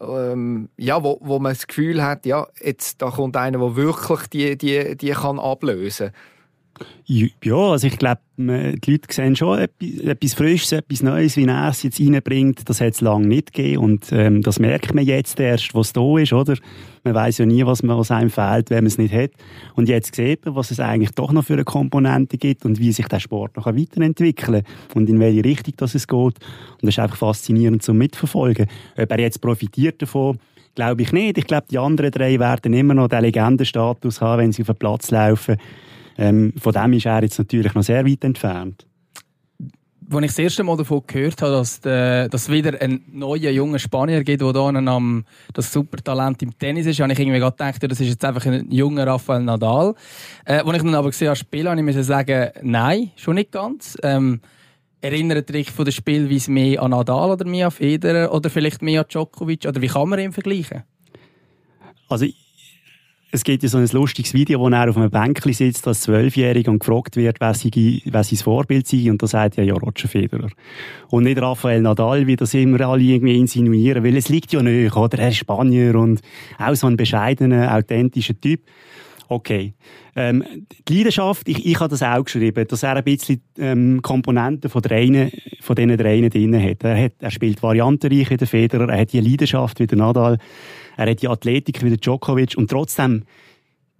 ähm, 0.00 0.68
ja, 0.76 1.02
wo, 1.02 1.18
wo 1.20 1.38
man 1.38 1.52
das 1.52 1.66
Gefühl 1.66 2.02
hat, 2.02 2.26
ja, 2.26 2.46
jetzt 2.60 3.00
da 3.02 3.10
kommt 3.10 3.36
einer, 3.36 3.58
der 3.58 3.76
wirklich 3.76 4.26
die, 4.28 4.58
die, 4.58 4.96
die 4.96 5.10
kann 5.10 5.38
ablösen 5.38 6.08
kann. 6.08 6.16
Ja, 7.06 7.56
also 7.56 7.86
ich 7.86 7.98
glaube, 7.98 8.20
die 8.36 8.78
Leute 8.86 9.08
sehen 9.10 9.34
schon 9.34 9.58
etwas, 9.58 10.34
Frisches, 10.34 10.72
etwas 10.72 11.02
Neues, 11.02 11.36
wie 11.36 11.46
er 11.46 11.70
es 11.70 11.82
jetzt 11.82 11.98
reinbringt. 11.98 12.68
Das 12.68 12.80
hat 12.80 12.92
es 12.92 13.00
lange 13.00 13.26
nicht 13.26 13.52
gegeben 13.52 13.82
und 13.82 14.12
ähm, 14.12 14.42
das 14.42 14.58
merkt 14.58 14.94
man 14.94 15.04
jetzt 15.04 15.40
erst, 15.40 15.74
was 15.74 15.92
da 15.92 16.18
ist, 16.18 16.32
oder? 16.32 16.54
Man 17.04 17.14
weiß 17.14 17.38
ja 17.38 17.46
nie, 17.46 17.64
was, 17.64 17.82
man, 17.82 17.96
was 17.96 18.10
einem 18.10 18.30
fehlt, 18.30 18.70
wenn 18.70 18.84
man 18.84 18.86
es 18.86 18.98
nicht 18.98 19.14
hat. 19.14 19.30
Und 19.74 19.88
jetzt 19.88 20.14
sieht 20.14 20.44
man, 20.44 20.54
was 20.54 20.70
es 20.70 20.80
eigentlich 20.80 21.12
doch 21.12 21.32
noch 21.32 21.44
für 21.44 21.54
eine 21.54 21.64
Komponente 21.64 22.36
gibt 22.36 22.64
und 22.64 22.78
wie 22.78 22.92
sich 22.92 23.08
der 23.08 23.20
Sport 23.20 23.56
noch 23.56 23.66
weiterentwickeln 23.66 24.62
und 24.94 25.08
in 25.08 25.18
welche 25.18 25.44
Richtung 25.44 25.74
das 25.78 25.94
es 25.94 26.06
geht. 26.06 26.18
Und 26.18 26.82
das 26.82 26.90
ist 26.90 26.98
einfach 26.98 27.16
faszinierend 27.16 27.82
zum 27.82 27.98
Mitverfolgen. 27.98 28.66
Ob 28.96 29.10
er 29.10 29.20
jetzt 29.20 29.40
profitiert 29.40 30.02
davon, 30.02 30.38
glaube 30.74 31.02
ich 31.02 31.12
nicht. 31.12 31.38
Ich 31.38 31.46
glaube, 31.46 31.66
die 31.68 31.78
anderen 31.78 32.12
drei 32.12 32.38
werden 32.38 32.72
immer 32.72 32.94
noch 32.94 33.08
den 33.08 33.22
Legendenstatus 33.22 34.20
haben, 34.20 34.42
wenn 34.42 34.52
sie 34.52 34.62
auf 34.62 34.68
den 34.68 34.76
Platz 34.76 35.10
laufen. 35.10 35.56
Ähm, 36.18 36.52
von 36.58 36.72
dem 36.72 36.92
ist 36.94 37.06
er 37.06 37.22
jetzt 37.22 37.38
natürlich 37.38 37.72
noch 37.74 37.82
sehr 37.82 38.04
weit 38.04 38.24
entfernt. 38.24 38.84
Als 40.10 40.22
ich 40.22 40.30
das 40.30 40.38
erste 40.38 40.64
Mal 40.64 40.76
davon 40.76 41.02
gehört 41.06 41.40
habe, 41.42 41.52
dass 41.52 41.80
es 41.84 42.50
wieder 42.50 42.80
einen 42.80 43.04
neuen 43.12 43.54
jungen 43.54 43.78
Spanier 43.78 44.24
gibt, 44.24 44.40
der 44.40 44.52
hier 44.52 44.88
am 44.88 45.24
das 45.52 45.70
Supertalent 45.70 46.42
im 46.42 46.58
Tennis 46.58 46.86
ist, 46.86 46.98
habe 47.00 47.12
ich 47.12 47.18
irgendwie 47.18 47.38
gedacht, 47.38 47.82
das 47.82 48.00
ist 48.00 48.08
jetzt 48.08 48.24
einfach 48.24 48.44
ein 48.46 48.70
junger 48.70 49.06
Rafael 49.06 49.42
Nadal. 49.42 49.94
Äh, 50.46 50.60
als 50.60 50.76
ich 50.76 50.82
dann 50.82 50.94
aber 50.94 51.10
gesehen 51.10 51.28
habe, 51.28 51.36
spielen, 51.36 51.68
habe 51.68 51.90
ich 51.90 52.06
sagen, 52.06 52.50
nein, 52.62 53.10
schon 53.16 53.34
nicht 53.34 53.52
ganz. 53.52 53.98
Ähm, 54.02 54.40
erinnert 55.02 55.50
dich 55.50 55.70
von 55.70 55.84
der 55.84 55.92
Spielweise 55.92 56.50
mehr 56.50 56.82
an 56.82 56.90
Nadal 56.90 57.30
oder 57.30 57.44
mehr 57.44 57.66
an 57.66 57.72
Federer 57.72 58.32
oder 58.32 58.48
vielleicht 58.50 58.82
mehr 58.82 59.02
an 59.02 59.06
Djokovic? 59.08 59.66
Oder 59.66 59.80
wie 59.82 59.88
kann 59.88 60.08
man 60.08 60.18
ihn 60.18 60.32
vergleichen? 60.32 60.84
Also 62.08 62.26
es 63.30 63.44
gibt 63.44 63.62
ja 63.62 63.68
so 63.68 63.78
ein 63.78 63.86
lustiges 63.92 64.32
Video, 64.32 64.58
wo 64.60 64.68
er 64.68 64.88
auf 64.88 64.96
einem 64.96 65.10
Bänkchen 65.10 65.52
sitzt 65.52 65.86
als 65.86 66.00
Zwölfjähriger 66.00 66.70
und 66.70 66.78
gefragt 66.78 67.16
wird, 67.16 67.40
wer 67.40 67.54
sein 67.54 68.38
Vorbild 68.38 68.86
sei. 68.86 69.10
Und 69.10 69.22
da 69.22 69.26
sagt 69.26 69.58
er 69.58 69.64
ja 69.64 69.74
Roger 69.74 70.08
Federer. 70.08 70.48
Und 71.10 71.24
nicht 71.24 71.40
Rafael 71.40 71.82
Nadal, 71.82 72.26
wie 72.26 72.36
das 72.36 72.54
immer 72.54 72.80
alle 72.80 73.02
irgendwie 73.02 73.38
insinuieren, 73.38 74.02
weil 74.02 74.16
es 74.16 74.30
liegt 74.30 74.52
ja 74.52 74.62
nicht, 74.62 74.96
oder? 74.96 75.18
Er 75.18 75.28
ist 75.28 75.36
Spanier 75.36 75.94
und 75.96 76.20
auch 76.58 76.74
so 76.74 76.86
ein 76.86 76.96
bescheidener, 76.96 77.74
authentischer 77.76 78.40
Typ. 78.40 78.62
Okay. 79.28 79.74
Ähm, 80.16 80.42
die 80.88 80.96
Leidenschaft, 80.96 81.48
ich, 81.48 81.66
ich 81.66 81.78
habe 81.78 81.90
das 81.90 82.02
auch 82.02 82.24
geschrieben, 82.24 82.66
dass 82.66 82.82
er 82.82 82.96
ein 82.96 83.04
bisschen 83.04 83.42
ähm, 83.58 84.00
Komponenten 84.00 84.70
von, 84.70 84.80
der 84.80 84.96
einen, 84.96 85.30
von 85.60 85.76
diesen 85.76 85.98
dreien 85.98 86.30
drin 86.30 86.60
hat. 86.60 86.82
Er, 86.82 87.04
hat. 87.04 87.12
er 87.20 87.30
spielt 87.30 87.62
variantenreich 87.62 88.30
wie 88.30 88.36
der 88.38 88.48
Federer, 88.48 88.88
er 88.88 89.00
hat 89.02 89.12
die 89.12 89.20
Leidenschaft 89.20 89.80
wie 89.80 89.86
der 89.86 89.98
Nadal. 89.98 90.38
Er 90.98 91.08
hat 91.08 91.22
die 91.22 91.28
Athletik 91.28 91.82
wie 91.82 91.90
der 91.90 91.98
Djokovic 91.98 92.56
und 92.56 92.68
trotzdem, 92.68 93.22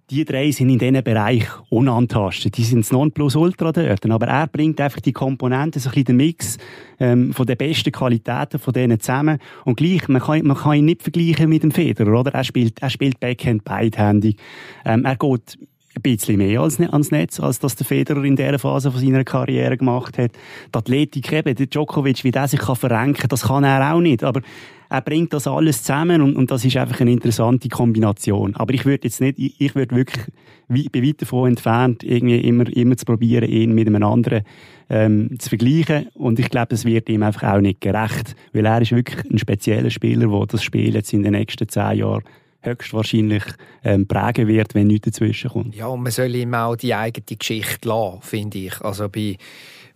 die 0.09 0.25
drei 0.25 0.51
sind 0.51 0.69
in 0.69 0.79
diesem 0.79 1.01
Bereich 1.01 1.45
unantastet. 1.69 2.57
Die 2.57 2.63
sind 2.63 2.79
das 2.79 2.91
Nonplusultra 2.91 3.71
dort. 3.71 4.05
Aber 4.09 4.27
er 4.27 4.47
bringt 4.47 4.81
einfach 4.81 4.99
die 4.99 5.13
Komponenten, 5.13 5.79
so 5.79 5.89
ein 5.89 5.93
bisschen 5.93 6.05
den 6.05 6.17
Mix 6.17 6.57
ähm, 6.99 7.31
von 7.31 7.45
den 7.45 7.55
besten 7.55 7.91
Qualitäten 7.91 8.59
von 8.59 8.73
denen 8.73 8.99
zusammen. 8.99 9.39
Und 9.63 9.77
gleich, 9.77 10.09
man 10.09 10.21
kann, 10.21 10.45
man 10.45 10.57
kann 10.57 10.77
ihn 10.77 10.85
nicht 10.85 11.03
vergleichen 11.03 11.47
mit 11.47 11.63
dem 11.63 11.71
Federer, 11.71 12.19
oder? 12.19 12.33
Er 12.33 12.43
spielt, 12.43 12.81
er 12.81 12.89
spielt 12.89 13.19
Backhand 13.19 13.63
beidhändig. 13.63 14.37
Ähm, 14.83 15.05
er 15.05 15.15
geht 15.15 15.57
ein 15.99 16.01
bisschen 16.01 16.37
mehr 16.37 16.61
als, 16.61 16.79
ne-, 16.79 16.91
ans 16.91 17.11
Netz, 17.11 17.39
als 17.39 17.59
das 17.59 17.75
der 17.75 17.85
Federer 17.85 18.23
in 18.23 18.35
dieser 18.35 18.59
Phase 18.59 18.91
von 18.91 19.01
seiner 19.01 19.23
Karriere 19.23 19.77
gemacht 19.77 20.17
hat. 20.17 20.31
Die 20.73 20.77
Athletik 20.77 21.31
eben, 21.31 21.55
der 21.55 21.67
Djokovic, 21.67 22.23
wie 22.23 22.31
der 22.31 22.47
sich 22.47 22.59
kann 22.59 22.75
verrenken 22.75 23.15
kann, 23.15 23.29
das 23.29 23.43
kann 23.43 23.63
er 23.63 23.93
auch 23.93 23.99
nicht. 23.99 24.23
Aber 24.23 24.41
er 24.89 25.01
bringt 25.01 25.33
das 25.33 25.45
alles 25.45 25.83
zusammen 25.83 26.21
und, 26.21 26.35
und 26.35 26.49
das 26.49 26.65
ist 26.65 26.77
einfach 26.77 26.99
eine 27.01 27.11
interessante 27.11 27.69
Kombination. 27.69 28.55
Aber 28.55 28.73
ich 28.73 28.85
würde 28.85 29.07
jetzt 29.07 29.21
nicht, 29.21 29.37
ich, 29.37 29.61
ich 29.61 29.75
würde 29.75 29.95
wirklich, 29.95 30.25
wie, 30.67 30.89
bin 30.89 31.05
weit 31.05 31.21
davon 31.21 31.49
entfernt, 31.49 32.03
irgendwie 32.03 32.39
immer, 32.39 32.67
immer 32.75 32.97
zu 32.97 33.05
probieren, 33.05 33.47
ihn 33.47 33.73
mit 33.73 33.87
einem 33.87 34.01
anderen 34.01 34.41
ähm, 34.89 35.35
zu 35.37 35.49
vergleichen. 35.49 36.07
Und 36.15 36.39
ich 36.39 36.49
glaube, 36.49 36.73
es 36.73 36.85
wird 36.85 37.07
ihm 37.09 37.21
einfach 37.21 37.53
auch 37.53 37.61
nicht 37.61 37.81
gerecht, 37.81 38.35
weil 38.51 38.65
er 38.65 38.81
ist 38.81 38.91
wirklich 38.91 39.29
ein 39.29 39.37
spezieller 39.37 39.91
Spieler, 39.91 40.27
der 40.27 40.45
das 40.47 40.63
Spiel 40.63 40.95
jetzt 40.95 41.13
in 41.13 41.21
den 41.21 41.33
nächsten 41.33 41.69
zehn 41.69 41.97
Jahren 41.97 42.23
höchstwahrscheinlich 42.61 43.43
ähm, 43.83 44.07
prägen 44.07 44.47
wird, 44.47 44.75
wenn 44.75 44.87
nichts 44.87 45.05
dazwischen 45.05 45.49
kommt. 45.49 45.75
Ja, 45.75 45.87
und 45.87 46.03
man 46.03 46.11
soll 46.11 46.35
ihm 46.35 46.53
auch 46.53 46.75
die 46.75 46.93
eigene 46.93 47.37
Geschichte 47.37 47.87
lassen, 47.87 48.21
finde 48.21 48.57
ich. 48.57 48.81
Also 48.81 49.09
bei 49.09 49.37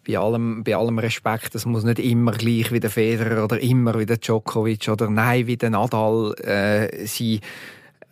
bei 0.06 0.18
allem, 0.18 0.64
bei 0.64 0.76
allem 0.76 1.00
Respekt, 1.00 1.56
es 1.56 1.66
muss 1.66 1.84
nicht 1.84 2.00
immer 2.00 2.34
gleich 2.34 2.72
wie 2.72 2.80
der 2.80 2.90
Federer 2.90 3.44
oder 3.44 3.60
immer 3.62 3.98
wie 3.98 4.06
der 4.06 4.18
Djokovic 4.18 4.90
oder 4.90 5.10
nein 5.10 5.48
wie 5.48 5.58
der 5.58 5.70
Nadal 5.70 6.34
äh, 6.42 7.06
sein. 7.06 7.40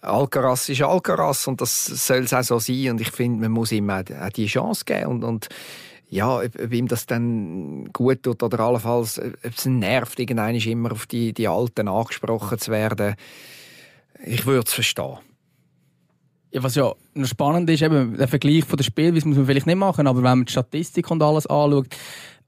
Alcaraz 0.01 0.69
ist 0.69 0.81
Alcaraz 0.81 1.47
und 1.47 1.61
das 1.61 1.85
soll 1.85 2.19
es 2.19 2.33
auch 2.33 2.43
so 2.43 2.59
sein 2.59 2.91
und 2.91 3.01
ich 3.01 3.11
finde, 3.11 3.41
man 3.41 3.51
muss 3.51 3.71
ihm 3.71 3.89
auch 3.89 4.03
die 4.35 4.47
Chance 4.47 4.83
geben 4.85 5.05
und, 5.05 5.23
und 5.23 5.49
ja, 6.09 6.37
ob, 6.37 6.59
ob, 6.59 6.73
ihm 6.73 6.87
das 6.87 7.05
dann 7.05 7.89
gut 7.93 8.23
tut 8.23 8.41
oder 8.41 8.59
allenfalls, 8.61 9.19
ob 9.19 9.53
es 9.55 9.65
nervt, 9.65 10.19
irgendwann 10.19 10.55
immer 10.55 10.91
auf 10.91 11.05
die, 11.05 11.33
die 11.33 11.47
Alten 11.47 11.87
angesprochen 11.87 12.57
zu 12.57 12.71
werden, 12.71 13.15
ich 14.25 14.45
würde 14.45 14.65
es 14.65 14.73
verstehen. 14.73 15.17
Ja, 16.51 16.63
was 16.63 16.75
ja 16.75 16.93
noch 17.13 17.27
spannend 17.27 17.69
ist, 17.69 17.81
eben 17.81 18.17
der 18.17 18.27
Vergleich 18.27 18.65
von 18.65 18.77
der 18.77 18.83
Spielweise 18.83 19.27
muss 19.27 19.37
man 19.37 19.45
vielleicht 19.45 19.67
nicht 19.67 19.77
machen, 19.77 20.05
aber 20.05 20.17
wenn 20.17 20.39
man 20.39 20.45
die 20.45 20.51
Statistik 20.51 21.09
und 21.09 21.23
alles 21.23 21.47
anschaut, 21.47 21.87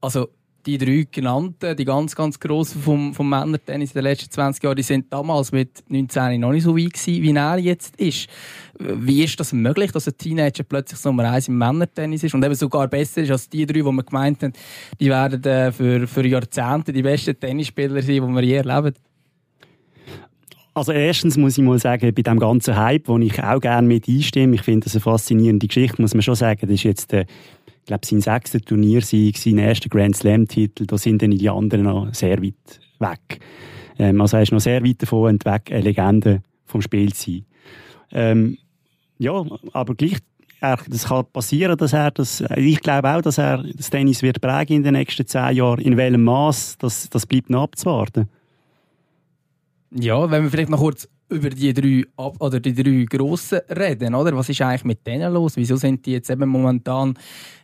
also 0.00 0.28
die 0.66 0.78
drei 0.78 1.06
genannten, 1.10 1.76
die 1.76 1.84
ganz, 1.84 2.14
ganz 2.14 2.40
grossen 2.40 2.80
vom, 2.80 3.14
vom 3.14 3.28
Männertennis 3.28 3.90
in 3.90 3.94
den 3.94 4.04
letzten 4.04 4.30
20 4.30 4.62
Jahren, 4.62 4.76
die 4.76 4.82
sind 4.82 5.12
damals 5.12 5.52
mit 5.52 5.84
19 5.88 6.40
noch 6.40 6.52
nicht 6.52 6.64
so 6.64 6.76
weit 6.76 6.94
gewesen, 6.94 7.22
wie 7.22 7.34
er 7.34 7.58
jetzt 7.58 7.96
ist. 7.96 8.28
Wie 8.78 9.22
ist 9.22 9.38
das 9.38 9.52
möglich, 9.52 9.92
dass 9.92 10.08
ein 10.08 10.16
Teenager 10.16 10.64
plötzlich 10.64 11.02
Nummer 11.04 11.30
eins 11.30 11.48
im 11.48 11.58
Männertennis 11.58 12.24
ist 12.24 12.34
und 12.34 12.44
eben 12.44 12.54
sogar 12.54 12.88
besser 12.88 13.22
ist 13.22 13.30
als 13.30 13.48
die 13.48 13.66
drei, 13.66 13.80
die 13.80 13.84
wir 13.84 14.02
gemeint 14.02 14.42
haben, 14.42 14.52
die 14.98 15.08
werden 15.08 15.44
äh, 15.44 15.70
für, 15.70 16.06
für 16.06 16.26
Jahrzehnte 16.26 16.92
die 16.92 17.02
besten 17.02 17.38
Tennisspieler 17.38 18.02
sein, 18.02 18.14
die 18.14 18.20
wir 18.20 18.42
je 18.42 18.56
erleben? 18.56 18.94
Also 20.74 20.90
erstens 20.90 21.36
muss 21.36 21.56
ich 21.56 21.62
mal 21.62 21.78
sagen, 21.78 22.12
bei 22.14 22.22
dem 22.22 22.40
ganzen 22.40 22.76
Hype, 22.76 23.06
wo 23.06 23.16
ich 23.18 23.40
auch 23.40 23.60
gerne 23.60 23.86
mit 23.86 24.08
einstimme, 24.08 24.56
ich 24.56 24.62
finde 24.62 24.84
das 24.84 24.94
eine 24.94 25.02
faszinierende 25.02 25.68
Geschichte, 25.68 26.02
muss 26.02 26.14
man 26.14 26.22
schon 26.22 26.34
sagen, 26.34 26.62
das 26.62 26.70
ist 26.70 26.82
jetzt 26.82 27.12
der, 27.12 27.22
ich 27.22 27.86
glaube, 27.86 28.04
sein 28.04 28.20
sechster 28.20 28.60
Turniersieg, 28.60 29.38
sein 29.38 29.58
erster 29.58 29.88
Grand 29.88 30.16
Slam-Titel, 30.16 30.86
da 30.86 30.98
sind 30.98 31.22
dann 31.22 31.30
die 31.30 31.48
anderen 31.48 31.84
noch 31.84 32.12
sehr 32.12 32.42
weit 32.42 32.80
weg. 32.98 33.40
Ähm, 34.00 34.20
also 34.20 34.36
er 34.36 34.42
ist 34.42 34.50
noch 34.50 34.60
sehr 34.60 34.82
weit 34.84 35.00
davon 35.00 35.38
weg, 35.44 35.70
eine 35.70 35.80
Legende 35.80 36.42
vom 36.66 36.82
Spiel 36.82 37.12
zu 37.12 37.30
sein. 37.30 37.46
Ähm, 38.10 38.58
ja, 39.18 39.44
aber 39.72 39.94
gleich, 39.94 40.18
das 40.60 41.06
kann 41.06 41.26
passieren, 41.32 41.76
dass 41.76 41.92
er 41.92 42.10
das, 42.10 42.42
ich 42.56 42.80
glaube 42.80 43.14
auch, 43.14 43.20
dass 43.20 43.38
er 43.38 43.62
das 43.62 43.90
Tennis 43.90 44.22
wird 44.22 44.40
prägen 44.40 44.78
in 44.78 44.82
den 44.82 44.94
nächsten 44.94 45.26
zehn 45.26 45.54
Jahren. 45.54 45.80
In 45.80 45.96
welchem 45.96 46.24
Maß, 46.24 46.78
das, 46.78 47.08
das 47.10 47.26
bleibt 47.26 47.50
noch 47.50 47.64
abzuwarten. 47.64 48.28
Ja, 49.96 50.28
wenn 50.28 50.42
wir 50.42 50.50
vielleicht 50.50 50.70
noch 50.70 50.80
kurz 50.80 51.08
über 51.28 51.50
die 51.50 51.72
drei 51.72 52.04
oder 52.16 52.58
die 52.58 52.74
drei 52.74 53.04
grossen 53.08 53.60
reden, 53.70 54.14
oder? 54.14 54.36
Was 54.36 54.48
ist 54.48 54.60
eigentlich 54.60 54.84
mit 54.84 55.06
denen 55.06 55.32
los? 55.32 55.56
Wieso 55.56 55.76
sind 55.76 56.04
die 56.04 56.12
jetzt 56.12 56.30
eben 56.30 56.48
momentan 56.48 57.16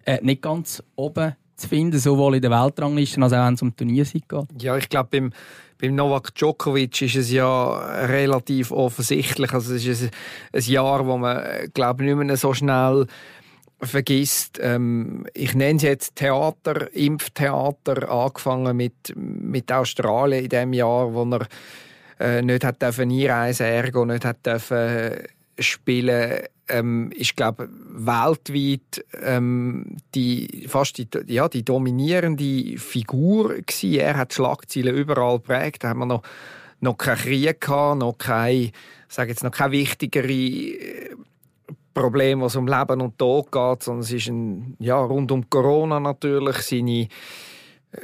äh, 0.04 0.18
nicht 0.22 0.42
ganz 0.42 0.82
oben 0.94 1.34
zu 1.56 1.68
finden, 1.68 1.98
sowohl 1.98 2.36
in 2.36 2.42
der 2.42 2.52
Weltrangliste 2.52 3.20
als 3.20 3.32
auch 3.32 3.46
wenn 3.46 3.54
es 3.54 3.62
um 3.62 3.74
Turniersieg 3.74 4.28
geht? 4.28 4.62
Ja, 4.62 4.76
ich 4.76 4.88
glaube, 4.88 5.08
beim, 5.10 5.32
beim 5.78 5.94
Novak 5.96 6.32
Djokovic 6.36 7.02
ist 7.02 7.16
es 7.16 7.32
ja 7.32 8.04
relativ 8.06 8.70
offensichtlich. 8.70 9.52
Also 9.52 9.74
es 9.74 9.84
ist 9.84 10.04
ein, 10.04 10.10
ein 10.52 10.62
Jahr, 10.62 11.04
wo 11.06 11.18
man, 11.18 11.42
glaube 11.74 12.04
nicht 12.04 12.16
mehr 12.16 12.36
so 12.36 12.54
schnell 12.54 13.06
vergisst. 13.80 14.60
Ähm, 14.62 15.26
ich 15.34 15.54
nenne 15.56 15.78
es 15.78 15.82
jetzt 15.82 16.14
Theater, 16.14 16.94
Impftheater, 16.94 18.08
angefangen 18.08 18.76
mit, 18.76 19.14
mit 19.16 19.72
Australien 19.72 20.44
in 20.44 20.48
dem 20.48 20.72
Jahr, 20.74 21.12
wo 21.12 21.24
er 21.24 21.48
äh, 22.20 22.42
nicht 22.42 22.64
hat 22.64 22.80
dürfen 22.80 23.10
einreisen, 23.10 23.66
ergo 23.66 24.04
nicht 24.04 24.24
hat 24.24 24.46
dürfen 24.46 25.26
spielen. 25.58 26.42
ähm, 26.68 27.10
ist 27.16 27.36
glaube 27.36 27.68
weltweit 27.70 29.04
ähm, 29.20 29.96
die 30.14 30.66
fast 30.68 30.98
die, 30.98 31.08
ja, 31.26 31.48
die 31.48 31.64
dominierende 31.64 32.78
Figur 32.78 33.54
gewesen. 33.54 33.94
Er 33.94 34.16
hat 34.16 34.32
Schlagzeilen 34.32 34.94
überall 34.94 35.38
geprägt. 35.38 35.82
Da 35.82 35.88
haben 35.88 35.98
wir 35.98 36.06
noch 36.06 36.22
noch 36.80 36.96
keinen 36.96 37.16
Krieg 37.16 37.60
gehabt, 37.60 37.98
noch 37.98 38.16
kein, 38.16 38.72
sage 39.08 39.30
jetzt 39.30 39.44
noch 39.44 39.50
kein 39.50 39.70
wichtigere 39.72 40.32
äh, 40.32 41.14
Problem, 41.92 42.40
was 42.40 42.56
um 42.56 42.66
Leben 42.66 43.00
und 43.00 43.18
Tod 43.18 43.52
geht, 43.52 43.82
sondern 43.82 44.02
es 44.02 44.12
ist 44.12 44.28
ein, 44.28 44.76
ja, 44.78 44.96
rund 44.98 45.30
um 45.32 45.50
Corona 45.50 46.00
natürlich 46.00 46.56
seine 46.58 47.08
äh, 47.92 47.98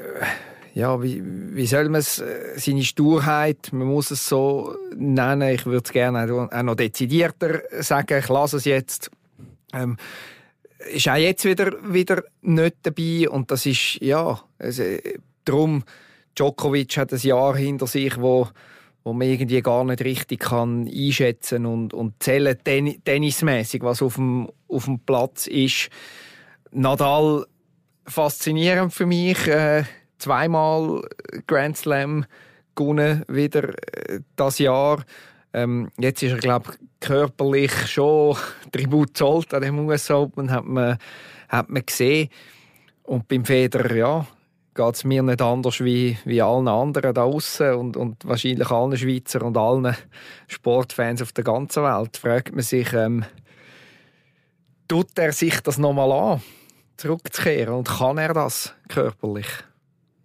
ja, 0.77 1.03
wie, 1.03 1.23
wie 1.25 1.67
soll 1.67 1.89
man 1.89 2.01
es, 2.01 2.19
äh, 2.19 2.53
seine 2.59 2.85
Sturheit, 2.85 3.71
man 3.73 3.87
muss 3.87 4.11
es 4.11 4.29
so 4.29 4.77
nennen, 4.95 5.55
ich 5.55 5.65
würde 5.65 5.85
es 5.87 5.91
gerne 5.91 6.31
auch 6.31 6.63
noch 6.63 6.75
dezidierter 6.75 7.63
sagen, 7.83 8.19
ich 8.19 8.29
lasse 8.29 8.59
es 8.59 8.67
jetzt, 8.67 9.11
ähm, 9.73 9.97
ist 10.93 11.09
auch 11.09 11.17
jetzt 11.17 11.47
wieder, 11.47 11.73
wieder 11.83 12.25
nicht 12.43 12.77
dabei. 12.83 13.27
Und 13.31 13.51
das 13.51 13.65
ist, 13.65 14.03
ja, 14.03 14.39
also, 14.59 14.83
darum, 15.47 15.83
Djokovic 16.35 16.99
hat 16.99 17.11
ein 17.11 17.21
Jahr 17.21 17.57
hinter 17.57 17.87
sich, 17.87 18.21
wo, 18.21 18.47
wo 19.03 19.15
man 19.15 19.29
irgendwie 19.29 19.63
gar 19.63 19.83
nicht 19.83 20.05
richtig 20.05 20.41
kann 20.41 20.87
einschätzen 20.87 21.65
und, 21.65 21.95
und 21.95 22.23
zählen, 22.23 22.55
ten, 22.63 23.03
tennismäßig, 23.03 23.81
was 23.81 24.03
auf 24.03 24.17
dem, 24.17 24.51
auf 24.69 24.85
dem 24.85 24.99
Platz 24.99 25.47
ist. 25.47 25.89
Nadal 26.71 27.47
faszinierend 28.05 28.93
für 28.93 29.07
mich, 29.07 29.49
äh, 29.49 29.85
zweimal 30.19 31.03
Grand 31.47 31.77
Slam 31.77 32.25
gewonnen 32.75 33.25
wieder 33.29 33.71
äh, 33.71 34.21
das 34.37 34.59
Jahr. 34.59 35.05
Ähm, 35.53 35.91
jetzt 35.99 36.23
ist 36.23 36.33
er, 36.33 36.39
glaube 36.39 36.75
körperlich 37.01 37.73
schon 37.89 38.37
Tribut 38.73 39.17
zollt 39.17 39.55
an 39.55 39.63
dem 39.63 39.79
US 39.87 40.11
Open, 40.11 40.51
hat 40.51 40.65
man, 40.65 40.99
hat 41.49 41.69
man 41.71 41.85
gesehen. 41.85 42.29
Und 43.03 43.29
beim 43.29 43.45
Federer, 43.45 43.95
ja, 43.95 44.27
geht 44.75 44.95
es 44.95 45.05
mir 45.05 45.23
nicht 45.23 45.41
anders 45.41 45.81
wie, 45.81 46.19
wie 46.25 46.43
allen 46.43 46.69
anderen 46.69 47.15
da 47.15 47.23
außen 47.23 47.75
und, 47.75 47.97
und 47.97 48.25
wahrscheinlich 48.25 48.71
allen 48.71 48.97
Schweizer 48.97 49.43
und 49.43 49.57
allen 49.57 49.97
Sportfans 50.49 51.23
auf 51.23 51.33
der 51.33 51.45
ganzen 51.45 51.83
Welt. 51.83 52.17
Fragt 52.17 52.55
man 52.55 52.63
sich, 52.63 52.93
ähm, 52.93 53.25
tut 54.89 55.19
er 55.19 55.33
sich 55.33 55.61
das 55.61 55.79
nochmal 55.79 56.13
an, 56.13 56.43
zurückzukehren 56.97 57.75
und 57.75 57.89
kann 57.89 58.19
er 58.19 58.35
das 58.35 58.75
körperlich? 58.89 59.49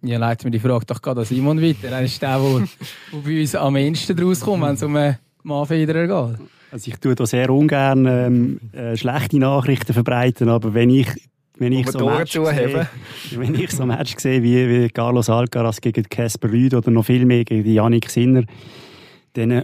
Ja, 0.04 0.18
leitet 0.18 0.44
mir 0.44 0.50
die 0.50 0.58
Frage 0.58 0.84
doch 0.84 1.00
gerade 1.00 1.20
an 1.20 1.26
Simon 1.26 1.62
weiter. 1.62 1.88
Er 1.88 2.02
ist 2.02 2.20
der, 2.20 2.38
der, 2.38 2.58
der 3.12 3.20
bei 3.24 3.40
uns 3.40 3.54
am 3.54 3.76
ehesten 3.76 4.16
draus 4.16 4.40
kommt, 4.40 4.64
wenn 4.64 4.74
es 4.74 4.82
um 4.82 4.96
einen 4.96 5.16
Mannfeder 5.44 6.06
geht. 6.06 6.38
Also 6.72 6.90
ich 6.90 6.96
tue 6.98 7.14
da 7.14 7.26
sehr 7.26 7.50
ungern 7.50 8.06
ähm, 8.06 8.60
äh, 8.72 8.96
schlechte 8.96 9.38
Nachrichten 9.38 9.92
verbreiten, 9.92 10.48
aber 10.48 10.74
wenn 10.74 10.90
ich 10.90 11.08
wenn 11.58 11.72
ich, 11.72 11.88
so 11.90 12.06
Match 12.06 12.32
sehe, 12.32 12.88
wenn 13.36 13.54
ich 13.54 13.70
so 13.70 13.86
Match 13.86 14.16
sehe 14.16 14.42
wie, 14.42 14.68
wie 14.68 14.88
Carlos 14.88 15.28
Alcaraz 15.28 15.80
gegen 15.80 16.02
Casper 16.08 16.50
Rüd 16.50 16.74
oder 16.74 16.90
noch 16.90 17.04
viel 17.04 17.24
mehr 17.24 17.44
gegen 17.44 17.70
Yannick 17.70 18.08
Sinner, 18.08 18.42
dann 19.34 19.62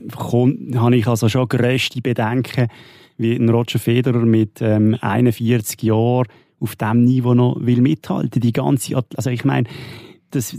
habe 0.77 0.97
ich 0.97 1.07
also 1.07 1.29
schon 1.29 1.49
grösste 1.49 2.01
Bedenken, 2.01 2.69
wie 3.17 3.35
ein 3.35 3.49
Roger 3.49 3.79
Federer 3.79 4.25
mit 4.25 4.61
ähm, 4.61 4.97
41 5.01 5.83
Jahren 5.83 6.27
auf 6.61 6.77
diesem 6.77 7.05
Niveau 7.05 7.35
noch 7.35 7.57
will 7.61 7.81
mithalten. 7.81 8.41
Die 8.41 8.53
ganze, 8.53 9.03
also 9.17 9.31
ich 9.31 9.45
meine, 9.45 9.69
das, 10.31 10.57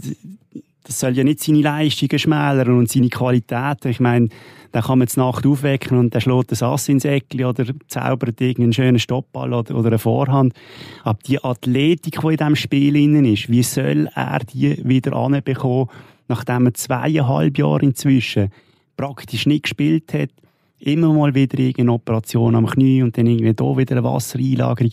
das 0.84 1.00
soll 1.00 1.16
ja 1.16 1.24
nicht 1.24 1.40
seine 1.40 1.60
Leistungen 1.60 2.18
schmälern 2.18 2.78
und 2.78 2.90
seine 2.90 3.08
Qualitäten. 3.08 3.88
Ich 3.88 4.00
meine, 4.00 4.28
da 4.72 4.80
kann 4.82 4.98
man 4.98 5.06
jetzt 5.06 5.16
Nacht 5.16 5.46
aufwecken 5.46 5.98
und 5.98 6.14
der 6.14 6.20
schlägt 6.20 6.52
ein 6.52 6.68
Ass 6.68 6.88
ins 6.88 7.04
Eckli 7.04 7.44
oder 7.44 7.64
zaubert 7.88 8.40
irgendeinen 8.40 8.72
schönen 8.72 8.98
Stoppball 8.98 9.52
oder, 9.52 9.74
oder 9.74 9.88
eine 9.88 9.98
Vorhand. 9.98 10.54
Aber 11.02 11.18
die 11.26 11.42
Athletik, 11.42 12.20
die 12.20 12.26
in 12.26 12.36
diesem 12.36 12.56
Spiel 12.56 12.96
innen 12.96 13.24
ist, 13.24 13.48
wie 13.48 13.62
soll 13.62 14.08
er 14.14 14.40
die 14.40 14.80
wieder 14.86 15.14
anbekommen, 15.14 15.88
nachdem 16.28 16.66
er 16.66 16.74
zweieinhalb 16.74 17.58
Jahre 17.58 17.82
inzwischen 17.82 18.50
praktisch 18.96 19.46
nicht 19.46 19.64
gespielt 19.64 20.12
hat, 20.14 20.30
immer 20.78 21.12
mal 21.12 21.34
wieder 21.34 21.58
irgendeine 21.58 21.92
Operation 21.92 22.54
am 22.54 22.66
Knie 22.66 23.02
und 23.02 23.18
dann 23.18 23.26
irgendwie 23.26 23.54
da 23.54 23.76
wieder 23.76 23.96
eine 23.96 24.04
Wassereinlagerung. 24.04 24.92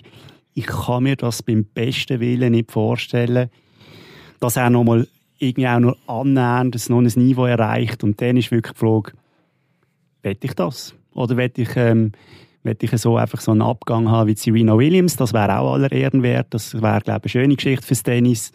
Ich 0.53 0.65
kann 0.65 1.03
mir 1.03 1.15
das 1.15 1.43
beim 1.43 1.65
besten 1.65 2.19
Willen 2.19 2.53
nicht 2.53 2.71
vorstellen, 2.71 3.49
dass 4.39 4.55
er 4.55 4.69
nochmal 4.69 5.07
irgendwie 5.39 5.67
auch 5.67 5.79
nur 5.79 5.97
annähernd 6.07 6.75
ein 6.75 6.93
neues 6.93 7.15
Niveau 7.15 7.45
erreicht 7.45 8.03
und 8.03 8.21
dann 8.21 8.37
ist 8.37 8.51
wirklich 8.51 8.73
die 8.73 8.79
Frage, 8.79 9.11
will 10.23 10.37
ich 10.41 10.53
das? 10.53 10.95
Oder 11.13 11.37
will 11.37 11.51
ich, 11.55 11.75
ähm, 11.75 12.11
will 12.63 12.77
ich 12.79 12.91
so 12.91 13.17
einfach 13.17 13.41
so 13.41 13.51
einen 13.51 13.61
Abgang 13.61 14.09
haben 14.09 14.27
wie 14.27 14.35
Serena 14.35 14.77
Williams? 14.77 15.15
Das 15.15 15.33
wäre 15.33 15.59
auch 15.59 15.73
aller 15.73 15.91
Ehren 15.91 16.23
wert. 16.23 16.47
Das 16.51 16.73
wäre, 16.81 17.01
glaube 17.01 17.27
ich, 17.27 17.35
eine 17.35 17.43
schöne 17.43 17.55
Geschichte 17.55 17.85
fürs 17.85 18.03
Tennis. 18.03 18.51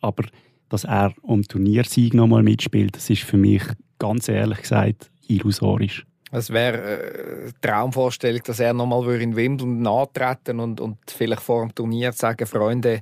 Aber 0.00 0.24
dass 0.68 0.84
er 0.84 1.12
um 1.22 1.42
Turniersieg 1.42 2.14
nochmal 2.14 2.42
mitspielt, 2.42 2.96
das 2.96 3.08
ist 3.10 3.22
für 3.22 3.36
mich 3.36 3.62
ganz 3.98 4.28
ehrlich 4.28 4.62
gesagt 4.62 5.10
illusorisch. 5.28 6.04
Es 6.32 6.50
wäre 6.50 6.78
äh, 6.78 7.42
eine 7.42 7.60
Traumvorstellung, 7.60 8.42
dass 8.44 8.60
er 8.60 8.74
nochmal 8.74 9.20
in 9.20 9.36
Wimbledon 9.36 9.86
antreten 9.86 10.60
und, 10.60 10.80
und 10.80 10.98
vielleicht 11.06 11.42
vor 11.42 11.62
dem 11.62 11.74
Turnier 11.74 12.12
sagen, 12.12 12.46
Freunde, 12.46 13.00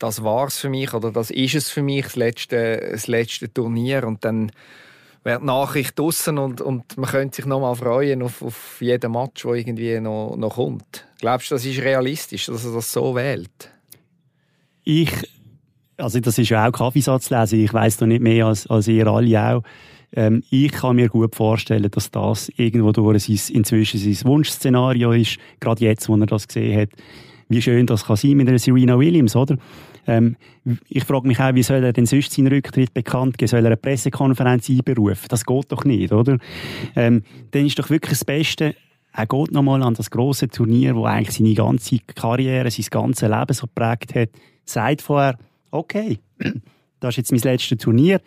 das 0.00 0.24
war 0.24 0.48
es 0.48 0.58
für 0.58 0.70
mich 0.70 0.92
oder 0.94 1.12
das 1.12 1.30
ist 1.30 1.54
es 1.54 1.70
für 1.70 1.82
mich, 1.82 2.04
das 2.04 2.16
letzte, 2.16 2.88
das 2.90 3.06
letzte 3.06 3.52
Turnier. 3.52 4.04
Und 4.04 4.24
dann 4.24 4.50
wäre 5.22 5.38
die 5.38 5.46
Nachricht 5.46 5.98
draussen 5.98 6.38
und, 6.38 6.60
und 6.60 6.96
man 6.96 7.10
könnte 7.10 7.36
sich 7.36 7.46
noch 7.46 7.60
mal 7.60 7.74
freuen 7.74 8.22
auf, 8.22 8.42
auf 8.42 8.78
jeden 8.80 9.12
Match, 9.12 9.42
der 9.42 9.52
irgendwie 9.52 10.00
noch, 10.00 10.36
noch 10.36 10.54
kommt. 10.54 11.06
Glaubst 11.20 11.50
du, 11.50 11.54
das 11.54 11.66
ist 11.66 11.80
realistisch, 11.82 12.46
dass 12.46 12.64
er 12.64 12.72
das 12.72 12.90
so 12.90 13.14
wählt? 13.14 13.70
Ich, 14.84 15.12
also 15.98 16.18
das 16.18 16.38
ist 16.38 16.48
ja 16.48 16.66
auch 16.66 16.72
Kaffeesatzlesen, 16.72 17.62
ich 17.62 17.72
weiß 17.72 18.00
noch 18.00 18.08
nicht 18.08 18.22
mehr 18.22 18.46
als, 18.46 18.66
als 18.68 18.88
ihr 18.88 19.06
alle 19.06 19.54
auch. 19.54 19.62
Ähm, 20.12 20.42
ich 20.50 20.72
kann 20.72 20.96
mir 20.96 21.08
gut 21.08 21.36
vorstellen, 21.36 21.90
dass 21.90 22.10
das 22.10 22.50
irgendwo 22.56 22.90
durch 22.90 23.24
sein, 23.24 23.56
inzwischen 23.56 24.00
sein 24.00 24.28
Wunschszenario 24.28 25.12
ist, 25.12 25.36
gerade 25.60 25.84
jetzt, 25.84 26.08
wo 26.08 26.16
er 26.16 26.26
das 26.26 26.48
gesehen 26.48 26.80
hat. 26.80 26.88
Wie 27.48 27.60
schön 27.60 27.86
das 27.86 28.04
kann 28.04 28.16
sein 28.16 28.32
mit 28.32 28.48
einer 28.48 28.58
Serena 28.58 28.98
Williams, 28.98 29.36
oder? 29.36 29.56
Ähm, 30.06 30.36
ich 30.88 31.04
frage 31.04 31.26
mich 31.26 31.40
auch, 31.40 31.54
wie 31.54 31.62
soll 31.62 31.84
er 31.84 31.92
denn 31.92 32.06
sonst 32.06 32.32
seinen 32.32 32.48
Rücktritt 32.48 32.94
bekannt 32.94 33.38
geben? 33.38 33.48
Soll 33.48 33.60
er 33.60 33.66
eine 33.66 33.76
Pressekonferenz 33.76 34.68
einberufen? 34.68 35.26
Das 35.28 35.44
geht 35.44 35.72
doch 35.72 35.84
nicht, 35.84 36.12
oder? 36.12 36.38
Ähm, 36.96 37.22
dann 37.50 37.66
ist 37.66 37.78
doch 37.78 37.90
wirklich 37.90 38.10
das 38.10 38.24
Beste, 38.24 38.74
er 39.12 39.26
geht 39.26 39.52
nochmal 39.52 39.82
an 39.82 39.94
das 39.94 40.10
große 40.10 40.48
Turnier, 40.48 40.94
wo 40.94 41.04
eigentlich 41.04 41.36
seine 41.36 41.54
ganze 41.54 41.98
Karriere, 42.14 42.70
sein 42.70 42.86
ganzes 42.90 43.28
Leben 43.28 43.54
so 43.54 43.66
geprägt 43.66 44.14
hat, 44.14 44.30
sagt 44.64 45.02
vorher, 45.02 45.36
okay, 45.70 46.18
das 47.00 47.14
ist 47.14 47.16
jetzt 47.16 47.32
mein 47.32 47.52
letztes 47.52 47.78
Turnier. 47.78 48.20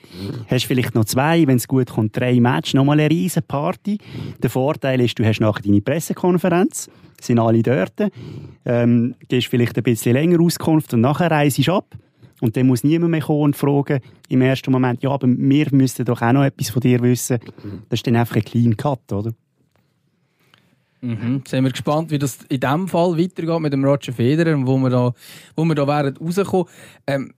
Hast 0.47 0.65
vielleicht 0.65 0.95
noch 0.95 1.05
zwei, 1.05 1.47
wenn 1.47 1.57
es 1.57 1.67
gut 1.67 1.91
kommt, 1.91 2.17
drei 2.17 2.39
Matches, 2.39 2.73
nochmal 2.73 2.99
eine 2.99 3.09
riesen 3.09 3.43
Party. 3.43 3.97
Der 4.41 4.49
Vorteil 4.49 4.99
ist, 5.01 5.17
du 5.17 5.25
hast 5.25 5.39
nachher 5.39 5.61
deine 5.61 5.81
Pressekonferenz, 5.81 6.89
sind 7.21 7.39
alle 7.39 7.63
dort, 7.63 7.93
ähm, 8.65 9.15
gehst 9.27 9.47
vielleicht 9.47 9.77
ein 9.77 9.83
bisschen 9.83 10.13
länger 10.13 10.41
Auskunft 10.41 10.93
und 10.93 11.01
nachher 11.01 11.31
reist 11.31 11.65
du 11.65 11.73
ab. 11.73 11.95
Und 12.41 12.57
dann 12.57 12.67
muss 12.67 12.83
niemand 12.83 13.11
mehr 13.11 13.21
kommen 13.21 13.41
und 13.41 13.55
fragen 13.55 14.01
im 14.27 14.41
ersten 14.41 14.69
Moment, 14.71 15.01
ja, 15.01 15.11
aber 15.11 15.27
wir 15.29 15.67
müssten 15.71 16.03
doch 16.03 16.21
auch 16.21 16.33
noch 16.33 16.43
etwas 16.43 16.71
von 16.71 16.81
dir 16.81 17.01
wissen. 17.01 17.39
Das 17.87 17.99
ist 17.99 18.07
dann 18.07 18.17
einfach 18.17 18.35
ein 18.35 18.43
Clean 18.43 18.75
Cut, 18.75 19.13
oder? 19.13 19.31
Mhm. 20.99 21.43
Sind 21.45 21.63
wir 21.63 21.71
gespannt, 21.71 22.11
wie 22.11 22.19
das 22.19 22.39
in 22.49 22.59
diesem 22.59 22.87
Fall 22.87 23.17
weitergeht 23.17 23.59
mit 23.59 23.73
dem 23.73 23.83
Roger 23.85 24.13
Federer 24.13 24.55
und 24.55 24.67
wo 24.67 24.77
wir 24.77 24.89
da, 24.89 25.13
wo 25.55 25.63
wir 25.65 25.75
da 25.75 25.87
wären 25.87 26.17
rauskommen. 26.17 26.65
Ähm, 27.07 27.33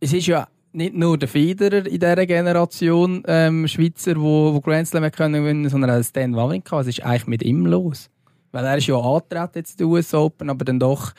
es 0.00 0.12
ist 0.12 0.26
ja 0.26 0.48
nicht 0.74 0.94
nur 0.94 1.16
der 1.18 1.28
Federer 1.28 1.86
in 1.86 2.00
dieser 2.00 2.26
Generation 2.26 3.22
ähm, 3.26 3.68
Schweizer, 3.68 4.20
wo, 4.20 4.54
wo 4.54 4.60
Grand 4.60 4.88
Slam 4.88 5.10
können 5.10 5.42
gewinnen, 5.42 5.68
sondern 5.68 5.90
auch 5.90 6.02
Stan 6.02 6.34
Wawrinka. 6.34 6.76
Was 6.76 6.86
ist 6.86 7.02
eigentlich 7.02 7.26
mit 7.26 7.42
ihm 7.42 7.66
los? 7.66 8.10
Weil 8.52 8.64
er 8.64 8.76
ist 8.76 8.86
ja 8.86 8.96
angetreten 8.96 9.52
jetzt 9.58 9.80
in 9.80 9.86
den 9.86 9.92
US 9.92 10.14
Open, 10.14 10.50
aber 10.50 10.64
dann 10.64 10.78
doch 10.78 11.12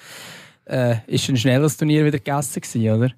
äh, 0.65 0.95
ist 1.07 1.29
ein 1.29 1.37
schnelles 1.37 1.77
Turnier 1.77 2.05
wieder 2.05 2.19
gegessen 2.19 2.61
gewesen, 2.61 2.91
oder? 2.91 3.11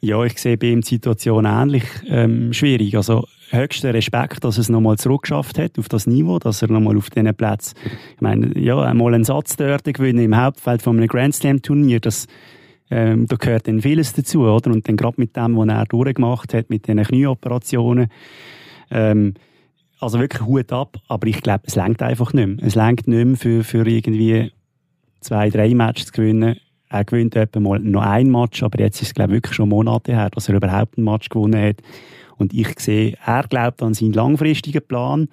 Ja, 0.00 0.24
ich 0.24 0.36
sehe 0.38 0.56
bei 0.56 0.66
ihm 0.66 0.80
die 0.80 0.88
Situation 0.88 1.44
ähnlich 1.44 1.84
ähm, 2.08 2.52
schwierig. 2.52 2.96
Also 2.96 3.24
höchster 3.50 3.94
Respekt, 3.94 4.42
dass 4.42 4.56
er 4.56 4.62
es 4.62 4.68
nochmal 4.68 4.98
zurückgeschafft 4.98 5.58
hat 5.58 5.78
auf 5.78 5.88
das 5.88 6.06
Niveau, 6.06 6.38
dass 6.38 6.62
er 6.62 6.70
nochmal 6.70 6.96
auf 6.96 7.10
diesen 7.10 7.32
Platz, 7.34 7.74
ich 8.14 8.20
meine, 8.20 8.58
ja, 8.58 8.80
einmal 8.80 9.14
einen 9.14 9.24
Satz 9.24 9.56
dort 9.56 9.84
gewinnen 9.84 10.24
im 10.24 10.36
Hauptfeld 10.36 10.82
von 10.82 10.96
einem 10.96 11.06
Grand 11.06 11.34
Slam 11.34 11.62
Turnier, 11.62 12.00
das 12.00 12.26
ähm, 12.94 13.26
da 13.26 13.36
gehört 13.36 13.68
dann 13.68 13.80
vieles 13.80 14.12
dazu, 14.12 14.42
oder? 14.42 14.70
Und 14.70 14.86
dann 14.86 14.98
gerade 14.98 15.14
mit 15.16 15.34
dem, 15.34 15.56
was 15.56 15.68
er 15.68 15.86
durchgemacht 15.86 16.52
hat, 16.52 16.68
mit 16.68 16.86
diesen 16.86 17.02
Knieoperationen, 17.02 18.08
ähm, 18.90 19.32
also 19.98 20.18
wirklich 20.18 20.42
Hut 20.42 20.72
ab, 20.72 20.98
aber 21.08 21.26
ich 21.26 21.40
glaube, 21.40 21.62
es 21.64 21.74
lenkt 21.74 22.02
einfach 22.02 22.34
nicht 22.34 22.46
mehr. 22.46 22.66
Es 22.66 22.74
lenkt 22.74 23.08
nicht 23.08 23.24
mehr 23.24 23.36
für, 23.36 23.64
für 23.64 23.86
irgendwie 23.86 24.52
zwei, 25.20 25.48
drei 25.48 25.74
Matches 25.74 26.06
zu 26.06 26.12
gewinnen. 26.12 26.56
Er 26.90 27.04
gewinnt 27.04 27.34
etwa 27.34 27.60
mal 27.60 27.78
noch 27.78 28.02
ein 28.02 28.30
Match, 28.30 28.62
aber 28.62 28.78
jetzt 28.80 29.00
ist 29.00 29.08
es, 29.08 29.14
glaube 29.14 29.32
ich, 29.32 29.36
wirklich 29.36 29.54
schon 29.54 29.70
Monate 29.70 30.12
her, 30.12 30.28
dass 30.28 30.50
er 30.50 30.56
überhaupt 30.56 30.98
ein 30.98 31.04
Match 31.04 31.30
gewonnen 31.30 31.62
hat. 31.62 31.76
Und 32.36 32.52
ich 32.52 32.78
sehe, 32.78 33.16
er 33.24 33.44
glaubt 33.44 33.82
an 33.82 33.94
seinen 33.94 34.12
langfristigen 34.12 34.86
Plan. 34.86 35.28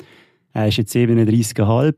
Er 0.53 0.69
ist 0.69 0.77
jetzt 0.77 0.95
37,5. 0.95 1.95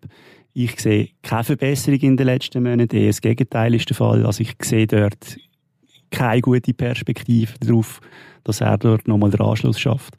Ich 0.54 0.80
sehe 0.80 1.10
keine 1.22 1.44
Verbesserung 1.44 2.00
in 2.00 2.18
den 2.18 2.26
letzten 2.26 2.64
Monaten, 2.64 2.96
eher 2.96 3.08
das 3.08 3.22
Gegenteil 3.22 3.76
ist 3.76 3.90
der 3.90 3.96
Fall. 3.96 4.26
Also 4.26 4.42
ich 4.42 4.56
sehe 4.64 4.88
dort 4.88 5.38
keine 6.12 6.42
gute 6.42 6.74
Perspektive 6.74 7.54
darauf, 7.60 8.00
dass 8.44 8.62
er 8.62 8.78
dort 8.78 9.08
nochmal 9.08 9.32
den 9.32 9.42
Anschluss 9.42 9.80
schafft. 9.80 10.16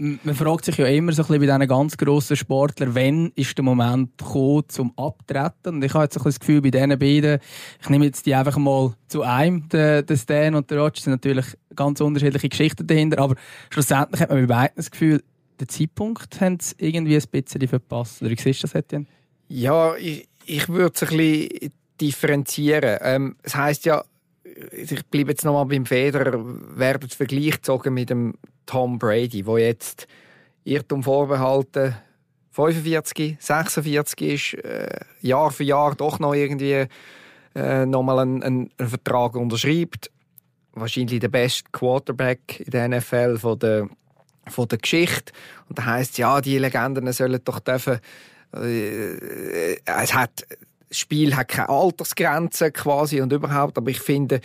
Man 0.00 0.36
fragt 0.36 0.64
sich 0.64 0.76
ja 0.76 0.86
immer 0.86 1.10
so 1.12 1.22
ein 1.22 1.26
bisschen 1.26 1.40
bei 1.40 1.46
diesen 1.46 1.68
ganz 1.68 1.96
grossen 1.96 2.36
Sportlern, 2.36 2.94
wann 2.94 3.32
ist 3.34 3.58
der 3.58 3.64
Moment 3.64 4.16
gekommen 4.16 4.62
zum 4.68 4.96
Abtreten? 4.96 5.74
Und 5.74 5.84
ich 5.84 5.92
habe 5.92 6.04
jetzt 6.04 6.16
ein 6.16 6.22
bisschen 6.22 6.30
das 6.30 6.40
Gefühl, 6.40 6.62
bei 6.62 6.70
diesen 6.70 6.90
beiden, 6.90 7.40
ich 7.82 7.88
nehme 7.88 8.04
jetzt 8.04 8.24
die 8.24 8.32
einfach 8.32 8.56
mal 8.58 8.94
zu 9.08 9.22
einem, 9.22 9.68
den, 9.68 10.06
den 10.06 10.16
Stan 10.16 10.54
und 10.54 10.70
der 10.70 10.78
Roger, 10.78 11.00
sind 11.00 11.14
natürlich 11.14 11.46
ganz 11.74 12.00
unterschiedliche 12.00 12.48
Geschichten 12.48 12.86
dahinter, 12.86 13.18
aber 13.18 13.34
schlussendlich 13.70 14.20
hat 14.20 14.30
man 14.30 14.46
bei 14.46 14.54
beiden 14.54 14.76
das 14.76 14.88
Gefühl, 14.88 15.20
den 15.60 15.68
Zeitpunkt 15.68 16.40
haben 16.40 16.58
sie 16.60 16.76
irgendwie 16.78 17.16
ein 17.16 17.22
bisschen 17.28 17.66
verpasst. 17.66 18.22
Oder 18.22 18.30
wie 18.30 18.36
siehst 18.36 18.62
du 18.62 18.68
das, 18.68 18.76
Etienne? 18.76 19.06
Ja, 19.48 19.96
ich, 19.96 20.28
ich 20.46 20.68
würde 20.68 20.92
es 20.94 21.02
ein 21.02 21.16
bisschen 21.16 21.72
differenzieren. 22.00 22.98
Ähm, 23.02 23.36
es 23.42 23.56
heisst 23.56 23.84
ja, 23.84 24.04
ich 24.72 25.06
bleibe 25.06 25.30
jetzt 25.30 25.44
nochmal 25.44 25.66
beim 25.66 25.86
Federer, 25.86 26.44
werden 26.78 27.08
Vergleich 27.08 27.52
gezogen 27.52 27.94
mit 27.94 28.10
dem 28.10 28.34
Tom 28.66 28.98
Brady, 28.98 29.46
wo 29.46 29.56
jetzt 29.56 30.06
Irrtum 30.64 31.02
vorbehalten 31.02 31.94
45, 32.58 33.36
46 33.38 34.20
ist, 34.20 34.64
äh, 34.64 34.88
Jahr 35.20 35.52
für 35.52 35.62
Jahr 35.62 35.94
doch 35.94 36.18
noch 36.18 36.34
irgendwie 36.34 36.86
äh, 37.54 37.86
nochmal 37.86 38.18
einen, 38.18 38.42
einen, 38.42 38.70
einen 38.76 38.88
Vertrag 38.88 39.36
unterschreibt. 39.36 40.10
Wahrscheinlich 40.72 41.20
der 41.20 41.28
beste 41.28 41.70
Quarterback 41.70 42.60
in 42.60 42.70
der 42.70 42.88
NFL 42.88 43.38
von 43.38 43.58
der, 43.60 43.88
von 44.48 44.66
der 44.66 44.78
Geschichte. 44.78 45.32
Und 45.68 45.78
da 45.78 45.84
heißt 45.84 46.18
ja, 46.18 46.40
die 46.40 46.58
Legenden 46.58 47.12
sollen 47.12 47.40
doch 47.44 47.60
dürfen. 47.60 48.00
Äh, 48.52 49.76
es 49.84 50.14
hat 50.14 50.44
das 50.88 50.98
Spiel 50.98 51.36
hat 51.36 51.48
keine 51.48 51.68
Altersgrenze 51.68 52.72
quasi 52.72 53.20
und 53.20 53.32
überhaupt, 53.32 53.78
aber 53.78 53.90
ich 53.90 54.00
finde, 54.00 54.40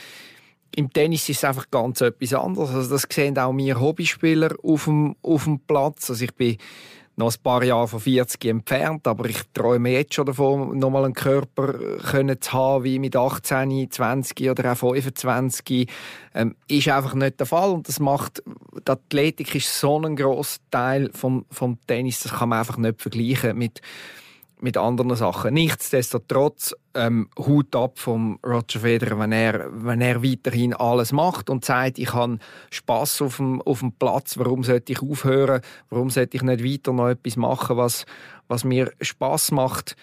im 0.76 0.92
Tennis 0.92 1.30
ist 1.30 1.38
es 1.38 1.44
einfach 1.44 1.70
ganz 1.70 2.02
etwas 2.02 2.34
anderes. 2.34 2.72
Also 2.72 2.90
das 2.90 3.08
sehen 3.10 3.38
auch 3.38 3.56
wir 3.56 3.80
Hobbyspieler 3.80 4.56
auf 4.64 4.86
dem, 4.86 5.16
auf 5.22 5.44
dem 5.44 5.60
Platz. 5.60 6.10
Also 6.10 6.26
ich 6.26 6.34
bin 6.34 6.58
noch 7.16 7.32
ein 7.32 7.44
paar 7.44 7.64
Jahre 7.64 7.88
von 7.88 8.00
40 8.00 8.44
entfernt, 8.46 9.08
aber 9.08 9.26
ich 9.26 9.40
träume 9.54 9.92
jetzt 9.92 10.16
schon 10.16 10.26
davon, 10.26 10.80
nochmal 10.80 11.06
einen 11.06 11.14
Körper 11.14 11.74
können 12.00 12.42
zu 12.42 12.54
haben, 12.54 12.84
wie 12.84 12.98
mit 12.98 13.16
18, 13.16 13.92
20 13.92 14.50
oder 14.50 14.72
auch 14.72 14.78
25. 14.78 15.88
Ähm, 16.34 16.56
ist 16.68 16.88
einfach 16.88 17.14
nicht 17.14 17.40
der 17.40 17.46
Fall 17.46 17.70
und 17.70 17.88
das 17.88 18.00
macht, 18.00 18.42
die 18.46 18.92
Athletik 18.92 19.54
ist 19.54 19.80
so 19.80 20.02
ein 20.02 20.16
grosser 20.16 20.60
Teil 20.72 21.12
vom, 21.14 21.46
vom 21.52 21.78
Tennis, 21.86 22.22
das 22.22 22.34
kann 22.34 22.50
man 22.50 22.60
einfach 22.60 22.78
nicht 22.78 23.00
vergleichen 23.00 23.58
mit 23.58 23.82
mit 24.64 24.78
anderen 24.78 25.16
Sachen. 25.16 25.54
Nichtsdestotrotz 25.54 26.74
ähm, 26.94 27.30
Hut 27.38 27.76
ab 27.76 28.00
vom 28.00 28.40
Roger 28.46 28.80
Federer, 28.80 29.20
wenn 29.20 29.34
er, 29.34 29.68
wenn 29.72 30.00
er 30.00 30.24
weiterhin 30.24 30.74
alles 30.74 31.12
macht 31.12 31.50
und 31.50 31.66
sagt, 31.66 32.00
ich 32.00 32.14
habe 32.14 32.40
Spaß 32.72 33.24
auf 33.24 33.38
dem, 33.38 33.62
auf 33.62 33.80
dem 33.80 33.92
Platz, 33.92 34.38
warum 34.38 34.64
sollte 34.64 34.94
ich 34.94 35.02
aufhören, 35.02 35.62
warum 35.90 36.10
sollte 36.10 36.38
ich 36.38 36.44
nicht 36.44 36.64
weiter 36.64 36.94
noch 36.94 37.10
etwas 37.10 37.36
machen, 37.36 37.76
was, 37.76 38.06
was 38.48 38.64
mir 38.64 38.94
Spaß 39.02 39.52
macht. 39.52 39.98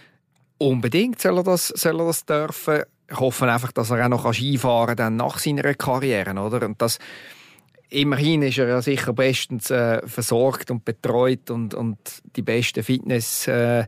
Unbedingt 0.58 1.22
soll 1.22 1.38
er 1.38 1.44
das, 1.44 1.68
soll 1.68 1.98
er 1.98 2.06
das 2.06 2.26
dürfen. 2.26 2.82
Ich 3.10 3.18
hoffe 3.18 3.50
einfach, 3.50 3.72
dass 3.72 3.90
er 3.90 4.04
auch 4.04 4.10
noch 4.10 4.32
Skifahren 4.32 4.94
kann, 4.94 5.16
nach 5.16 5.38
seiner 5.38 5.74
Karriere, 5.74 6.38
oder? 6.38 6.66
Und 6.66 6.82
das, 6.82 6.98
immerhin 7.90 8.42
ist 8.42 8.58
er 8.58 8.68
ja 8.68 8.82
sicher 8.82 9.12
bestens 9.12 9.70
äh, 9.70 10.06
versorgt 10.06 10.70
und 10.70 10.84
betreut 10.84 11.50
und, 11.50 11.74
und 11.74 11.98
die 12.36 12.42
besten 12.42 12.82
Fitnesstrainer 12.82 13.80
äh, 13.80 13.86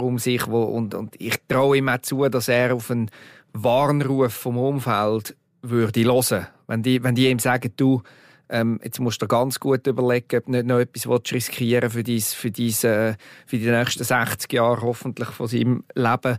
um 0.00 0.18
sich. 0.18 0.46
Wo, 0.46 0.62
und, 0.64 0.94
und 0.94 1.14
ich 1.20 1.36
traue 1.48 1.78
ihm 1.78 1.88
auch 1.88 1.98
zu, 1.98 2.28
dass 2.28 2.48
er 2.48 2.74
auf 2.74 2.90
einen 2.90 3.10
Warnruf 3.52 4.32
vom 4.32 4.58
Umfeld 4.58 5.36
würde 5.62 6.04
hören. 6.04 6.46
Wenn 6.66 6.82
die, 6.82 7.02
wenn 7.02 7.14
die 7.14 7.30
ihm 7.30 7.38
sagen, 7.38 7.72
du, 7.76 8.02
ähm, 8.48 8.80
jetzt 8.82 9.00
musst 9.00 9.22
du 9.22 9.26
ganz 9.26 9.58
gut 9.58 9.86
überlegen, 9.86 10.38
ob 10.38 10.44
du 10.46 10.50
nicht 10.50 10.66
noch 10.66 10.78
etwas 10.78 11.32
riskieren 11.32 11.90
für, 11.90 12.02
dies, 12.02 12.34
für, 12.34 12.50
diese, 12.50 13.16
für 13.46 13.58
die 13.58 13.70
nächsten 13.70 14.04
60 14.04 14.52
Jahre 14.52 14.82
hoffentlich 14.82 15.28
von 15.30 15.46
seinem 15.46 15.84
Leben, 15.94 16.38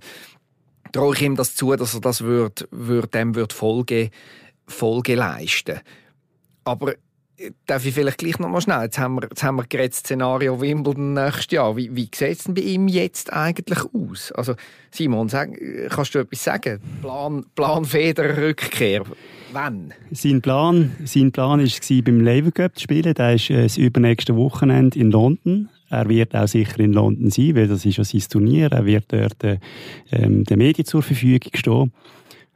traue 0.92 1.16
ich 1.16 1.22
ihm 1.22 1.36
das 1.36 1.56
zu, 1.56 1.76
dass 1.76 1.96
er 1.96 2.02
das 2.02 2.22
würd, 2.22 2.68
würd, 2.72 3.14
dem 3.14 3.36
würd 3.36 3.54
Folge, 3.54 4.12
Folge 4.68 5.16
leisten 5.16 5.80
aber 6.66 6.92
äh, 6.92 6.98
darf 7.66 7.86
ich 7.86 7.94
vielleicht 7.94 8.20
gleich 8.20 8.40
noch 8.40 8.50
mal 8.50 8.62
schnell, 8.62 8.84
jetzt 8.84 8.98
haben 8.98 9.16
wir, 9.16 9.24
jetzt 9.24 9.44
haben 9.44 9.58
wir 9.58 9.66
gerade 9.66 9.90
das 9.90 10.00
Szenario 10.00 10.60
Wimbledon 10.60 11.14
nächstes 11.14 11.52
Jahr. 11.52 11.76
Wie, 11.76 11.96
wie 11.96 12.10
sieht 12.14 12.38
es 12.38 12.44
denn 12.46 12.54
bei 12.54 12.62
ihm 12.62 12.88
jetzt 12.88 13.32
eigentlich 13.34 13.80
aus? 13.94 14.32
Also 14.32 14.56
Simon, 14.92 15.30
sag, 15.30 15.50
kannst 15.90 16.16
du 16.16 16.20
etwas 16.20 16.44
sagen? 16.44 16.80
Plan, 17.02 17.46
Plan 17.56 17.86
Federer 17.86 18.38
Rückkehr, 18.38 19.04
wann? 19.52 19.94
Sein 20.12 20.42
Plan, 20.42 20.96
sein 21.04 21.32
Plan 21.32 21.60
war 21.60 22.02
beim 22.04 22.20
Lever 22.22 22.52
Cup 22.52 22.76
zu 22.76 22.84
spielen. 22.84 23.14
Der 23.14 23.36
ist 23.36 23.50
äh, 23.50 23.64
das 23.64 23.78
übernächste 23.78 24.36
Wochenende 24.36 24.98
in 24.98 25.12
London. 25.12 25.70
Er 25.90 26.10
wird 26.10 26.36
auch 26.36 26.48
sicher 26.48 26.80
in 26.80 26.94
London 26.94 27.30
sein, 27.30 27.56
weil 27.56 27.68
das 27.68 27.86
ist 27.86 27.98
ja 27.98 28.04
sein 28.04 28.24
Turnier. 28.30 28.72
Er 28.72 28.86
wird 28.86 29.06
dort 29.10 29.44
äh, 29.44 29.60
ähm, 30.12 30.44
den 30.44 30.58
Medien 30.58 30.86
zur 30.86 31.04
Verfügung 31.04 31.52
stehen. 31.54 31.92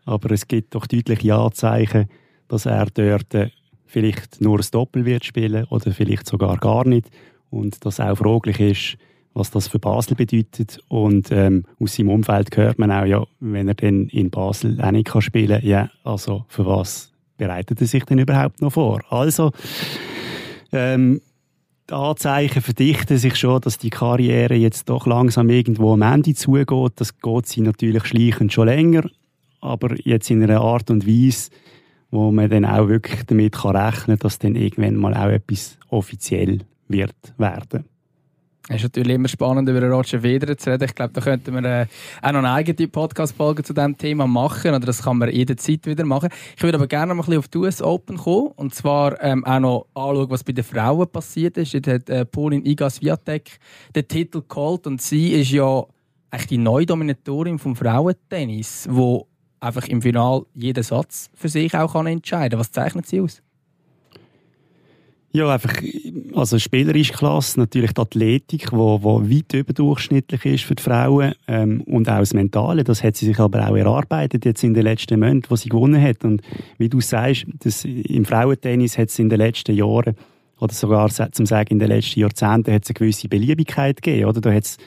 Aber 0.06 0.32
es 0.32 0.48
gibt 0.48 0.74
doch 0.74 0.88
deutliche 0.88 1.36
Anzeichen, 1.36 2.08
dass 2.48 2.66
er 2.66 2.88
dort 2.88 3.34
äh, 3.36 3.50
vielleicht 3.90 4.40
nur 4.40 4.60
ein 4.60 4.66
Doppel 4.72 5.04
wird 5.06 5.26
spielen 5.26 5.66
oder 5.66 5.92
vielleicht 5.92 6.28
sogar 6.28 6.58
gar 6.58 6.88
nicht. 6.88 7.10
Und 7.50 7.84
dass 7.86 8.00
auch 8.00 8.16
fraglich 8.16 8.60
ist, 8.60 8.98
was 9.34 9.50
das 9.52 9.68
für 9.68 9.80
Basel 9.80 10.16
bedeutet. 10.16 10.80
Und 10.88 11.32
ähm, 11.32 11.66
aus 11.80 11.96
seinem 11.96 12.10
Umfeld 12.10 12.56
hört 12.56 12.78
man 12.78 12.92
auch, 12.92 13.06
ja, 13.06 13.26
wenn 13.40 13.68
er 13.68 13.74
dann 13.74 14.08
in 14.10 14.30
Basel 14.30 14.80
auch 14.82 14.92
nicht 14.92 15.08
kann 15.08 15.22
spielen 15.22 15.60
kann, 15.60 15.68
ja, 15.68 15.90
also 16.04 16.46
für 16.48 16.66
was 16.66 17.12
bereitet 17.38 17.82
er 17.82 17.88
sich 17.88 18.04
denn 18.06 18.20
überhaupt 18.20 18.62
noch 18.62 18.74
vor? 18.74 19.02
Also, 19.10 19.52
ähm, 20.72 21.22
die 21.90 21.94
Anzeichen 21.94 22.62
verdichten 22.62 23.18
sich 23.18 23.36
schon, 23.36 23.62
dass 23.62 23.80
die 23.80 23.90
Karriere 23.90 24.54
jetzt 24.54 24.90
doch 24.90 25.08
langsam 25.08 25.50
irgendwo 25.50 25.94
am 25.94 26.04
Ende 26.04 26.36
zugeht. 26.36 26.94
Das 26.98 27.18
geht 27.18 27.48
sie 27.48 27.62
natürlich 27.62 28.06
schleichend 28.06 28.54
schon 28.54 28.68
länger, 28.68 29.10
aber 29.62 29.96
jetzt 30.04 30.30
in 30.30 30.44
einer 30.44 30.62
Art 30.62 30.92
und 30.92 31.08
Weise, 31.08 31.50
wo 32.12 32.32
man 32.32 32.50
dann 32.50 32.66
auch 32.66 32.88
wirklich 32.88 33.24
damit 33.26 33.54
kann 33.54 33.76
rechnen 33.76 34.18
kann, 34.18 34.20
dass 34.20 34.40
dann 34.40 34.56
irgendwann 34.56 34.96
mal 34.96 35.14
auch 35.14 35.30
etwas 35.30 35.78
offiziell 35.90 36.60
wird 36.88 37.16
werden. 37.38 37.86
Es 38.72 38.78
ist 38.78 38.84
natürlich 38.84 39.16
immer 39.16 39.28
spannend, 39.28 39.68
über 39.68 39.82
Roger 39.90 40.22
Federer 40.22 40.56
zu 40.56 40.70
reden. 40.70 40.84
Ich 40.84 40.94
glaube, 40.94 41.12
da 41.12 41.22
könnten 41.22 41.56
wir 41.56 41.64
äh, 41.64 41.86
auch 42.22 42.32
noch 42.32 42.40
eine 42.40 42.52
eigene 42.52 42.88
Podcast-Folge 42.88 43.64
zu 43.64 43.74
diesem 43.74 43.98
Thema 43.98 44.28
machen. 44.28 44.76
Oder 44.76 44.86
das 44.86 45.02
kann 45.02 45.18
man 45.18 45.32
jederzeit 45.32 45.88
wieder 45.88 46.06
machen. 46.06 46.30
Ich 46.56 46.62
würde 46.62 46.78
aber 46.78 46.86
gerne 46.86 47.16
noch 47.16 47.24
ein 47.24 47.26
bisschen 47.26 47.40
auf 47.40 47.48
die 47.48 47.58
US 47.58 47.82
Open 47.82 48.18
kommen. 48.18 48.52
Und 48.56 48.76
zwar 48.76 49.20
ähm, 49.24 49.44
auch 49.44 49.60
noch 49.60 49.86
anschauen, 49.96 50.30
was 50.30 50.44
bei 50.44 50.52
den 50.52 50.64
Frauen 50.64 51.10
passiert 51.10 51.58
ist. 51.58 51.74
Jetzt 51.74 51.88
hat 51.88 52.10
äh, 52.12 52.26
Polin 52.26 52.64
Igas 52.64 53.02
Viatek 53.02 53.58
den 53.96 54.08
Titel 54.08 54.44
geholt. 54.48 54.86
Und 54.86 55.02
sie 55.02 55.32
ist 55.32 55.50
ja 55.50 55.84
eigentlich 56.30 56.48
die 56.48 56.60
neue 56.60 56.86
Dominatorin 56.86 57.58
vom 57.58 57.76
Frauentennis, 57.76 58.88
wo 58.92 59.29
einfach 59.60 59.88
im 59.88 60.02
Final 60.02 60.44
jeden 60.54 60.84
Satz 60.84 61.30
für 61.34 61.50
sich 61.50 61.76
auch 61.76 61.94
kann 61.94 62.08
entscheiden 62.08 62.52
kann. 62.52 62.60
Was 62.60 62.72
zeichnet 62.72 63.08
sie 63.08 63.22
aus? 63.22 63.42
Ja, 65.32 65.54
einfach, 65.54 65.76
also 66.34 66.58
spielerisch 66.58 67.12
klasse, 67.12 67.60
natürlich 67.60 67.94
die 67.94 68.02
Athletik, 68.02 68.72
wo 68.72 69.22
weit 69.22 69.54
überdurchschnittlich 69.54 70.44
ist 70.46 70.64
für 70.64 70.74
die 70.74 70.82
Frauen, 70.82 71.36
ähm, 71.48 71.82
und 71.82 72.10
auch 72.10 72.18
das 72.18 72.34
Mentale, 72.34 72.84
das 72.84 73.04
hat 73.04 73.16
sie 73.16 73.28
sich 73.28 73.40
aber 73.40 73.70
auch 73.70 73.76
erarbeitet 73.76 74.46
jetzt 74.46 74.64
in 74.64 74.74
den 74.74 74.84
letzten 74.84 75.20
Monaten, 75.20 75.44
wo 75.50 75.56
sie 75.56 75.70
gewonnen 75.70 76.02
hat. 76.02 76.24
Und 76.24 76.42
wie 76.80 76.90
du 76.90 77.00
sagst, 77.00 77.46
das, 77.60 77.86
im 77.86 78.26
Frauentennis 78.26 78.98
hat 78.98 79.10
es 79.10 79.20
in 79.20 79.30
den 79.30 79.38
letzten 79.38 79.76
Jahren, 79.76 80.16
oder 80.60 80.74
sogar 80.74 81.10
zum 81.10 81.46
Sagen 81.46 81.74
in 81.74 81.80
den 81.80 81.90
letzten 81.90 82.22
Jahrzehnten, 82.22 82.74
hat 82.74 82.84
es 82.84 82.90
eine 82.90 82.96
gewisse 82.96 83.28
Beliebigkeit 83.28 84.02
gegeben, 84.02 84.30
oder? 84.30 84.42
Da 84.42 84.52
hat 84.52 84.78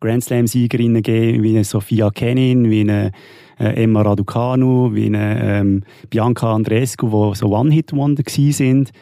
Grand 0.00 0.24
Slam-Siegerinnen 0.24 1.02
gegeben, 1.02 1.42
wie 1.42 1.50
eine 1.50 1.64
Sophia 1.64 2.10
Kenin, 2.10 2.70
wie 2.70 2.80
eine 2.80 3.12
äh, 3.58 3.82
Emma 3.82 4.02
Raducanu, 4.02 4.94
wie 4.94 5.06
eine 5.06 5.42
ähm, 5.42 5.82
Bianca 6.10 6.54
Andrescu, 6.54 7.06
die 7.06 7.38
so 7.38 7.48
One-Hit-Wonder 7.48 8.22
sind. 8.26 8.92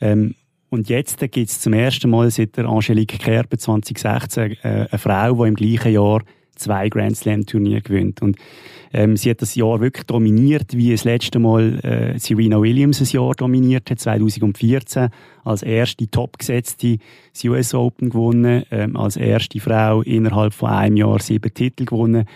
Ähm, 0.00 0.34
und 0.70 0.88
jetzt 0.88 1.18
gibt 1.18 1.36
es 1.36 1.60
zum 1.60 1.74
ersten 1.74 2.08
Mal 2.10 2.30
seit 2.30 2.56
der 2.56 2.66
Angelique 2.66 3.18
Kerber 3.18 3.58
2016 3.58 4.52
äh, 4.52 4.56
eine 4.62 4.98
Frau, 4.98 5.42
die 5.44 5.48
im 5.48 5.54
gleichen 5.54 5.92
Jahr 5.92 6.22
zwei 6.56 6.88
Grand 6.88 7.16
Slam 7.16 7.44
Turniere 7.44 7.82
gewinnt. 7.82 8.22
Und 8.22 8.36
ähm, 8.92 9.16
sie 9.16 9.30
hat 9.30 9.42
das 9.42 9.54
Jahr 9.54 9.80
wirklich 9.80 10.04
dominiert, 10.04 10.76
wie 10.76 10.90
das 10.90 11.04
letzte 11.04 11.38
Mal 11.38 11.78
äh, 11.84 12.18
Serena 12.18 12.60
Williams 12.60 13.00
ein 13.00 13.06
Jahr 13.06 13.34
dominiert 13.34 13.90
hat, 13.90 14.00
2014, 14.00 15.08
als 15.44 15.62
erste 15.62 16.10
topgesetzte 16.10 16.98
das 17.32 17.44
US 17.44 17.74
Open 17.74 18.10
gewonnen, 18.10 18.64
ähm, 18.70 18.96
als 18.96 19.16
erste 19.16 19.58
Frau 19.60 20.02
innerhalb 20.02 20.52
von 20.52 20.70
einem 20.70 20.96
Jahr 20.96 21.18
sieben 21.20 21.52
Titel 21.52 21.84
gewonnen. 21.84 22.26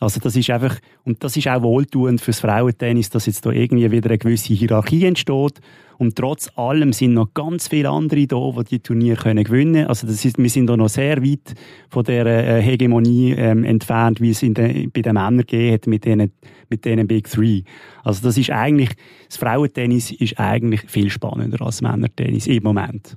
Also 0.00 0.20
das 0.20 0.36
ist 0.36 0.50
einfach, 0.50 0.78
und 1.04 1.22
das 1.24 1.36
ist 1.36 1.48
auch 1.48 1.62
wohltuend 1.62 2.20
fürs 2.20 2.40
Frauentennis, 2.40 3.10
dass 3.10 3.26
jetzt 3.26 3.44
da 3.46 3.50
irgendwie 3.50 3.90
wieder 3.90 4.10
eine 4.10 4.18
gewisse 4.18 4.54
Hierarchie 4.54 5.04
entsteht 5.04 5.60
Und 5.98 6.16
trotz 6.16 6.50
allem 6.56 6.92
sind 6.92 7.14
noch 7.14 7.32
ganz 7.32 7.68
viele 7.68 7.90
andere 7.90 8.26
da, 8.26 8.50
die 8.58 8.64
die 8.64 8.78
Turniere 8.80 9.22
können 9.22 9.44
gewinnen. 9.44 9.86
Also 9.86 10.06
das 10.06 10.24
ist, 10.24 10.38
wir 10.38 10.50
sind 10.50 10.66
da 10.66 10.76
noch 10.76 10.88
sehr 10.88 11.22
weit 11.22 11.54
von 11.88 12.04
der 12.04 12.26
äh, 12.26 12.62
Hegemonie 12.62 13.32
ähm, 13.32 13.64
entfernt, 13.64 14.20
wie 14.20 14.30
es 14.30 14.42
in 14.42 14.54
de, 14.54 14.88
bei 14.88 15.02
den 15.02 15.14
Männern 15.14 15.44
geht 15.46 15.86
mit 15.86 16.04
denen, 16.04 16.32
mit 16.68 16.84
denen 16.84 17.06
Big 17.06 17.30
Three. 17.30 17.62
Also 18.04 18.22
das 18.22 18.36
ist 18.36 18.50
eigentlich, 18.50 18.90
das 19.28 19.38
Frauentennis 19.38 20.12
ist 20.12 20.38
eigentlich 20.38 20.82
viel 20.88 21.10
spannender 21.10 21.64
als 21.64 21.80
Männertennis 21.80 22.46
im 22.46 22.62
Moment. 22.62 23.16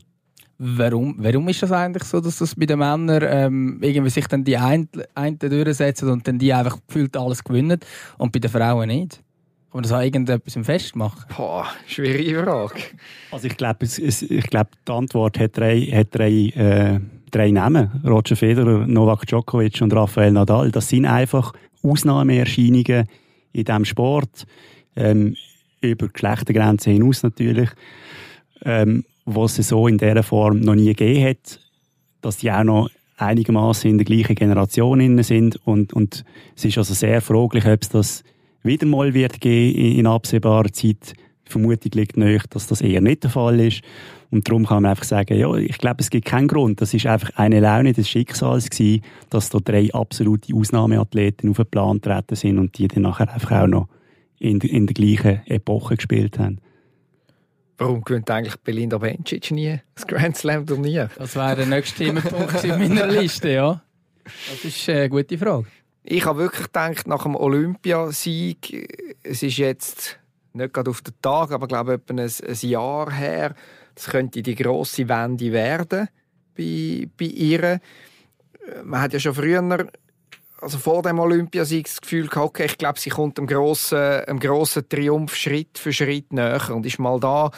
Warum, 0.62 1.15
warum 1.19 1.48
ist 1.48 1.63
das 1.63 1.72
eigentlich 1.72 2.04
so, 2.04 2.19
dass 2.19 2.39
das 2.39 2.54
bei 2.54 2.65
den 2.65 2.80
Männern 2.80 3.24
ähm, 3.26 3.80
irgendwie 3.82 4.10
sich 4.10 4.28
dann 4.28 4.43
die 4.43 4.58
einen, 4.58 4.89
einen 5.15 5.39
durchsetzen 5.39 6.10
und 6.10 6.28
dann 6.28 6.38
die 6.38 6.54
einfach 6.54 6.80
gefühlt 6.86 7.15
alles 7.15 7.41
gewinnen 7.41 7.80
und 8.17 8.34
bei 8.34 8.39
den 8.39 8.52
Frauen 8.52 8.89
nicht? 8.89 9.22
Kann 9.72 9.78
man 9.78 9.84
das 9.84 9.93
auch 9.93 10.02
irgendetwas 10.02 10.58
im 10.58 10.65
Fest 10.65 10.98
machen? 10.98 11.24
Boah, 11.38 11.65
schwierige 11.88 12.43
Frage. 12.43 12.74
Also 13.32 13.48
ich 13.48 13.56
glaube, 13.56 13.86
ich 13.86 14.50
glaube, 14.50 14.69
die 14.86 14.91
Antwort 14.91 15.39
hat 15.39 15.58
drei, 15.58 15.80
hat 15.80 16.08
drei, 16.12 16.30
äh, 16.30 17.00
drei 17.32 17.52
Namen. 17.52 18.02
Roger 18.06 18.36
Federer, 18.36 18.86
Novak 18.86 19.28
Djokovic 19.28 19.82
und 19.82 19.93
Rafael 19.93 20.34
Nadal. 20.34 20.72
Das 20.72 20.89
sind 20.89 21.06
einfach 21.06 21.54
Ausnahmeerscheinungen 21.84 23.06
in 23.54 23.63
diesem 23.63 23.86
Sport. 23.86 24.45
Ähm, 24.98 25.38
über 25.80 26.10
Geschlechtergrenzen 26.10 26.91
hinaus 26.91 27.24
natürlich. 27.24 27.69
Ähm, 28.65 29.06
was 29.36 29.60
es 29.60 29.70
so 29.70 29.88
in 29.88 29.98
dieser 29.98 30.24
Form 30.24 30.60
noch 30.60 30.76
nie 30.76 30.88
gegeben 30.88 31.30
hat, 31.30 31.60
dass 32.22 32.38
die 32.38 32.52
auch 32.52 32.63
noch 32.63 32.89
einigermaßen 33.18 33.89
in 33.89 33.98
der 33.98 34.06
gleichen 34.06 34.36
Generation 34.36 35.22
sind 35.24 35.58
und, 35.65 35.94
und 35.94 36.24
es 36.56 36.65
ist 36.65 36.78
also 36.78 36.94
sehr 36.94 37.22
fraglich, 37.22 37.65
ob 37.65 37.82
es 37.82 37.89
das 37.89 38.24
wieder 38.63 38.88
mal 38.88 39.13
wird 39.13 39.42
geben 39.42 39.98
in 39.98 40.08
absehbarer 40.08 40.72
Zeit. 40.72 41.13
Die 41.48 41.52
Vermutung 41.52 41.92
liegt 41.96 42.18
nahe, 42.18 42.39
dass 42.50 42.68
das 42.68 42.82
eher 42.82 43.02
nicht 43.02 43.24
der 43.24 43.32
Fall 43.32 43.60
ist. 43.60 43.82
Und 44.32 44.48
darum 44.48 44.65
kann 44.65 44.84
man 44.84 44.92
einfach 44.92 45.06
sagen, 45.06 45.38
ja, 45.38 45.54
ich 45.56 45.80
glaube, 45.80 46.02
es 46.02 46.12
gibt 46.12 46.26
keinen 46.26 46.48
Grund. 46.48 46.82
Das 46.82 46.94
ist 46.94 47.08
einfach 47.08 47.32
eine 47.36 47.60
Laune 47.60 47.94
des 47.94 48.08
Schicksals 48.08 48.70
gewesen, 48.70 49.02
dass 49.30 49.50
da 49.50 49.58
drei 49.60 49.92
absolute 49.92 50.54
Ausnahmeathleten 50.54 51.50
auf 51.50 51.58
den 51.58 51.65
Plan 51.65 52.02
treten 52.02 52.36
sind 52.36 52.60
und 52.60 52.78
die 52.78 52.88
dann 52.88 53.04
nachher 53.04 53.34
einfach 53.34 53.63
auch 53.63 53.68
noch 53.68 53.88
in, 54.38 54.60
in 54.60 54.86
der 54.86 54.94
gleichen 54.94 55.42
Epoche 55.48 55.96
gespielt 55.96 56.38
haben. 56.38 56.60
Warum 57.80 58.04
gewinnt 58.04 58.30
eigentlich 58.30 58.58
Belinda 58.58 58.98
Bencic 58.98 59.52
nie 59.52 59.80
das 59.96 60.06
Grand 60.06 60.36
Slam 60.36 60.68
Turnier? 60.68 61.10
Das 61.18 61.36
wäre 61.36 61.56
der 61.56 61.65
nächste 61.65 62.04
Themenpunkt 62.04 62.54
auf 62.54 62.63
meiner 62.65 63.08
Liste, 63.08 63.50
ja. 63.50 63.82
Das 64.26 64.65
ist 64.65 64.89
eine 64.89 65.10
gute 65.10 65.38
Frage. 65.38 65.65
Ich 66.04 66.26
habe 66.26 66.39
wirklich 66.39 66.65
gedacht, 66.65 67.08
nach 67.08 67.24
dem 67.24 67.36
Olympiasieg, 67.36 69.18
es 69.24 69.44
ist 69.44 69.58
jetzt 69.58 70.20
nicht 70.52 70.74
gerade 70.74 70.89
auf 70.89 71.02
den 71.02 71.13
Tag, 71.22 71.52
aber 71.52 71.65
ich 71.65 71.70
glaube 71.70 71.94
etwa 71.94 72.13
ein, 72.13 72.20
ein 72.20 72.70
Jahr 72.70 73.12
her, 73.13 73.56
das 73.96 74.08
könnte 74.08 74.42
die 74.42 74.56
grosse 74.56 75.08
Wende 75.08 75.52
werden 75.54 76.10
bei, 76.58 77.08
bei 77.18 77.26
ihr. 77.26 77.80
Man 78.84 79.02
hat 79.02 79.13
ja 79.13 79.20
schon 79.20 79.36
früher 79.36 79.62
also 80.62 80.78
vor 80.78 81.02
dem 81.02 81.19
Olympiasieg 81.19 81.86
das 81.86 82.02
Gefühl 82.02 82.28
gehabt, 82.28 82.48
okay, 82.48 82.65
ich 82.65 82.78
glaube, 82.78 83.00
sie 83.00 83.10
kommt 83.10 83.38
einem 83.38 83.48
grossen, 83.48 83.98
einem 83.98 84.39
grossen 84.39 84.88
Triumph 84.88 85.36
Schritt 85.36 85.78
für 85.78 85.93
Schritt 85.93 86.34
näher 86.34 86.69
und 86.69 86.86
ist 86.86 87.00
mal 87.00 87.19
da 87.19 87.52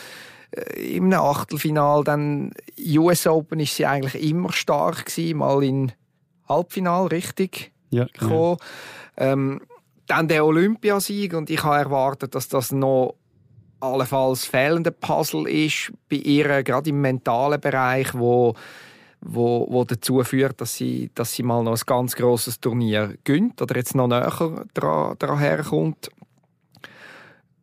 äh, 0.51 0.95
im 0.95 1.11
Achtelfinal. 1.13 2.03
Dann 2.03 2.51
US 2.79 3.27
Open 3.27 3.59
ist 3.59 3.75
sie 3.75 3.85
eigentlich 3.85 4.29
immer 4.29 4.51
stark 4.51 5.05
gewesen, 5.05 5.37
mal 5.37 5.63
in 5.63 5.91
Halbfinal 6.47 7.07
richtig 7.07 7.71
ja, 7.91 8.07
genau. 8.17 8.57
ähm, 9.17 9.61
dann 10.07 10.27
der 10.27 10.45
Olympiasieg 10.45 11.33
und 11.33 11.49
ich 11.49 11.63
habe 11.63 11.77
erwartet, 11.77 12.35
dass 12.35 12.47
das 12.47 12.71
noch 12.71 13.15
allenfalls 13.79 14.45
fehlende 14.45 14.91
Puzzle 14.91 15.47
ist 15.47 15.91
bei 16.09 16.17
ihr, 16.17 16.63
gerade 16.63 16.89
im 16.89 17.01
mentalen 17.01 17.59
Bereich, 17.59 18.13
wo 18.13 18.55
wo, 19.21 19.67
wo 19.69 19.83
dazu 19.85 20.23
führt, 20.23 20.59
dass 20.61 20.75
sie, 20.75 21.11
dass 21.13 21.33
sie 21.33 21.43
mal 21.43 21.63
noch 21.63 21.77
ein 21.77 21.83
ganz 21.85 22.15
grosses 22.15 22.59
Turnier 22.59 23.15
gönnt 23.23 23.61
oder 23.61 23.75
jetzt 23.75 23.95
noch 23.95 24.07
näher 24.07 24.65
daran, 24.73 25.15
daran 25.19 25.39
herkommt. 25.39 26.09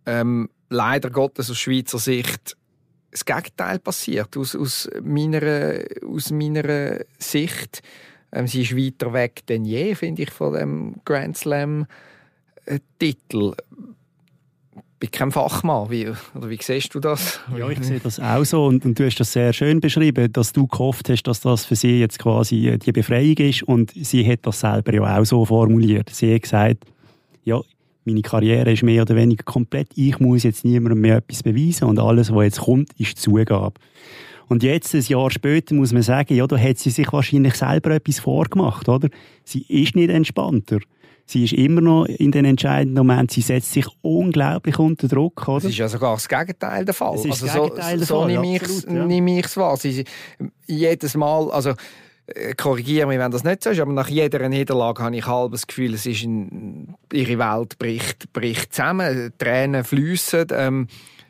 Ähm, 0.06 0.48
leider 0.70 1.10
Gottes 1.10 1.50
aus 1.50 1.58
Schweizer 1.58 1.98
Sicht 1.98 2.56
das 3.10 3.24
Gegenteil 3.24 3.78
passiert. 3.78 4.36
Aus, 4.36 4.54
aus, 4.54 4.90
meiner, 5.02 5.80
aus 6.06 6.30
meiner 6.30 7.00
Sicht. 7.18 7.82
Ähm, 8.30 8.46
sie 8.46 8.62
ist 8.62 8.76
weiter 8.76 9.12
weg 9.12 9.46
denn 9.48 9.64
je, 9.64 9.94
finde 9.94 10.22
ich, 10.22 10.30
von 10.30 10.52
dem 10.54 10.96
Grand 11.04 11.36
Slam-Titel. 11.36 11.88
Äh, 13.52 13.56
bin 14.98 15.10
kein 15.10 15.30
Fachmann. 15.30 15.90
Wie, 15.90 16.08
oder 16.34 16.50
wie 16.50 16.58
siehst 16.60 16.94
du 16.94 17.00
das? 17.00 17.40
Ja, 17.56 17.68
ich 17.68 17.82
sehe 17.82 18.00
das 18.00 18.18
auch 18.18 18.44
so. 18.44 18.66
Und, 18.66 18.84
und, 18.84 18.98
du 18.98 19.06
hast 19.06 19.18
das 19.18 19.32
sehr 19.32 19.52
schön 19.52 19.80
beschrieben, 19.80 20.32
dass 20.32 20.52
du 20.52 20.66
gehofft 20.66 21.08
hast, 21.08 21.22
dass 21.24 21.40
das 21.40 21.64
für 21.64 21.76
sie 21.76 22.00
jetzt 22.00 22.18
quasi 22.18 22.68
äh, 22.68 22.78
die 22.78 22.92
Befreiung 22.92 23.36
ist. 23.36 23.62
Und 23.62 23.92
sie 23.94 24.26
hat 24.30 24.40
das 24.42 24.60
selber 24.60 24.94
ja 24.94 25.18
auch 25.18 25.24
so 25.24 25.44
formuliert. 25.44 26.10
Sie 26.10 26.34
hat 26.34 26.42
gesagt, 26.42 26.84
ja, 27.44 27.60
meine 28.04 28.22
Karriere 28.22 28.72
ist 28.72 28.82
mehr 28.82 29.02
oder 29.02 29.14
weniger 29.16 29.44
komplett. 29.44 29.88
Ich 29.94 30.18
muss 30.18 30.42
jetzt 30.42 30.64
niemandem 30.64 31.00
mehr 31.00 31.16
etwas 31.16 31.42
beweisen. 31.42 31.84
Und 31.84 31.98
alles, 31.98 32.34
was 32.34 32.44
jetzt 32.44 32.60
kommt, 32.60 32.90
ist 32.98 33.18
Zugabe. 33.18 33.74
Und 34.48 34.62
jetzt, 34.62 34.94
ein 34.94 35.02
Jahr 35.02 35.30
später, 35.30 35.74
muss 35.74 35.92
man 35.92 36.02
sagen, 36.02 36.34
ja, 36.34 36.46
da 36.46 36.56
hat 36.56 36.78
sie 36.78 36.90
sich 36.90 37.12
wahrscheinlich 37.12 37.54
selber 37.54 37.90
etwas 37.90 38.18
vorgemacht, 38.18 38.88
oder? 38.88 39.08
Sie 39.44 39.62
ist 39.68 39.94
nicht 39.94 40.08
entspannter 40.08 40.78
sie 41.28 41.44
ist 41.44 41.52
immer 41.52 41.80
noch 41.80 42.04
in 42.06 42.32
den 42.32 42.44
entscheidenden 42.44 43.06
Momenten, 43.06 43.28
sie 43.28 43.42
setzt 43.42 43.72
sich 43.72 43.86
unglaublich 44.02 44.78
unter 44.78 45.08
Druck. 45.08 45.46
Oder? 45.46 45.60
Das 45.60 45.70
ist 45.70 45.78
ja 45.78 45.88
sogar 45.88 46.14
das 46.14 46.28
Gegenteil 46.28 46.84
der 46.84 46.94
Fall. 46.94 47.12
Das 47.12 47.24
ist 47.24 47.30
also 47.30 47.46
das 47.46 47.54
Gegenteil 47.54 47.98
so, 47.98 47.98
der 47.98 48.06
Fall, 48.06 48.06
so 48.06 48.26
nehme 48.26 48.56
ich 48.56 48.62
es 48.62 48.84
ja. 48.84 49.06
nehme 49.06 49.42
wahr. 49.56 49.76
Sie, 49.76 50.04
jedes 50.66 51.16
Mal, 51.16 51.50
also 51.50 51.74
äh, 52.26 52.54
korrigiere 52.54 53.06
mich, 53.06 53.18
wenn 53.18 53.30
das 53.30 53.44
nicht 53.44 53.62
so 53.62 53.70
ist, 53.70 53.80
aber 53.80 53.92
nach 53.92 54.08
jeder 54.08 54.48
Niederlage 54.48 55.02
habe 55.02 55.16
ich 55.16 55.26
halb 55.26 55.52
das 55.52 55.66
Gefühl, 55.66 55.94
es 55.94 56.06
ist 56.06 56.24
ein, 56.24 56.94
ihre 57.12 57.38
Welt 57.38 57.78
bricht, 57.78 58.32
bricht 58.32 58.74
zusammen, 58.74 59.32
Tränen 59.38 59.84
fließen. 59.84 60.46
Ähm, 60.52 60.88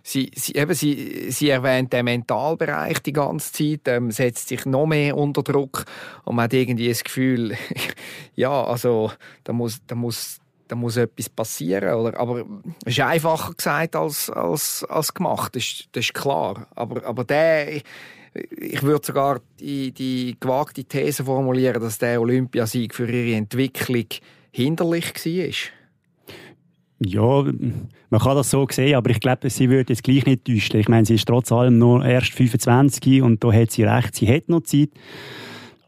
sie, 0.09 0.31
sie, 0.35 0.55
eben, 0.55 0.75
sie, 0.75 1.31
sie 1.31 1.51
erwähnt 1.51 1.93
den 1.93 2.07
Mentalbereich 2.07 3.01
die 3.01 3.13
ganze 3.13 3.53
Zeit, 3.53 3.81
ähm, 3.87 4.11
setzt 4.11 4.49
sich 4.49 4.65
noch 4.65 4.87
mehr 4.87 5.17
unter 5.17 5.43
Druck 5.43 5.85
und 6.25 6.37
man 6.37 6.45
hat 6.45 6.55
irgendwie 6.55 6.89
das 6.89 7.05
Gefühl, 7.05 7.57
ja, 8.35 8.65
also 8.65 9.13
da 9.45 9.53
muss, 9.53 9.81
da 9.87 9.95
muss, 9.95 10.39
da 10.67 10.77
muss 10.77 10.97
etwas 10.97 11.29
passieren. 11.29 11.95
Oder? 11.95 12.19
Aber 12.19 12.45
es 12.85 12.97
ist 12.97 13.01
einfacher 13.01 13.53
gesagt 13.55 13.97
als, 13.97 14.31
als, 14.31 14.85
als 14.85 15.13
gemacht, 15.13 15.55
das 15.55 15.65
ist, 15.65 15.89
das 15.93 16.07
ist 16.07 16.15
klar. 16.15 16.67
Aber, 16.75 17.05
aber 17.05 17.25
der, 17.25 17.77
ich, 17.77 18.83
würde 18.83 19.07
sogar 19.07 19.41
die, 19.61 19.93
die 19.93 20.37
gewagte 20.41 20.85
These 20.85 21.25
formulieren, 21.25 21.83
dass 21.83 21.99
der 21.99 22.21
Olympiasieg 22.21 22.95
für 22.95 23.11
ihre 23.11 23.37
Entwicklung 23.37 24.07
hinderlich 24.53 25.15
war. 25.15 25.78
Ja, 27.01 27.45
man 28.11 28.21
kann 28.21 28.37
das 28.37 28.51
so 28.51 28.67
sehen, 28.71 28.97
aber 28.97 29.11
ich 29.11 29.21
glaube, 29.21 29.49
sie 29.51 29.71
würde 29.71 29.93
jetzt 29.93 30.03
gleich 30.03 30.27
nicht 30.27 30.45
täuschen. 30.45 30.81
Ich 30.81 30.89
meine, 30.89 31.07
sie 31.07 31.15
ist 31.15 31.29
trotz 31.29 31.53
allem 31.53 31.79
nur 31.79 32.05
erst 32.05 32.33
25 32.33 33.23
und 33.23 33.45
da 33.45 33.53
hat 33.53 33.71
sie 33.71 33.85
recht, 33.85 34.17
sie 34.17 34.29
hat 34.29 34.49
noch 34.49 34.63
Zeit. 34.63 34.91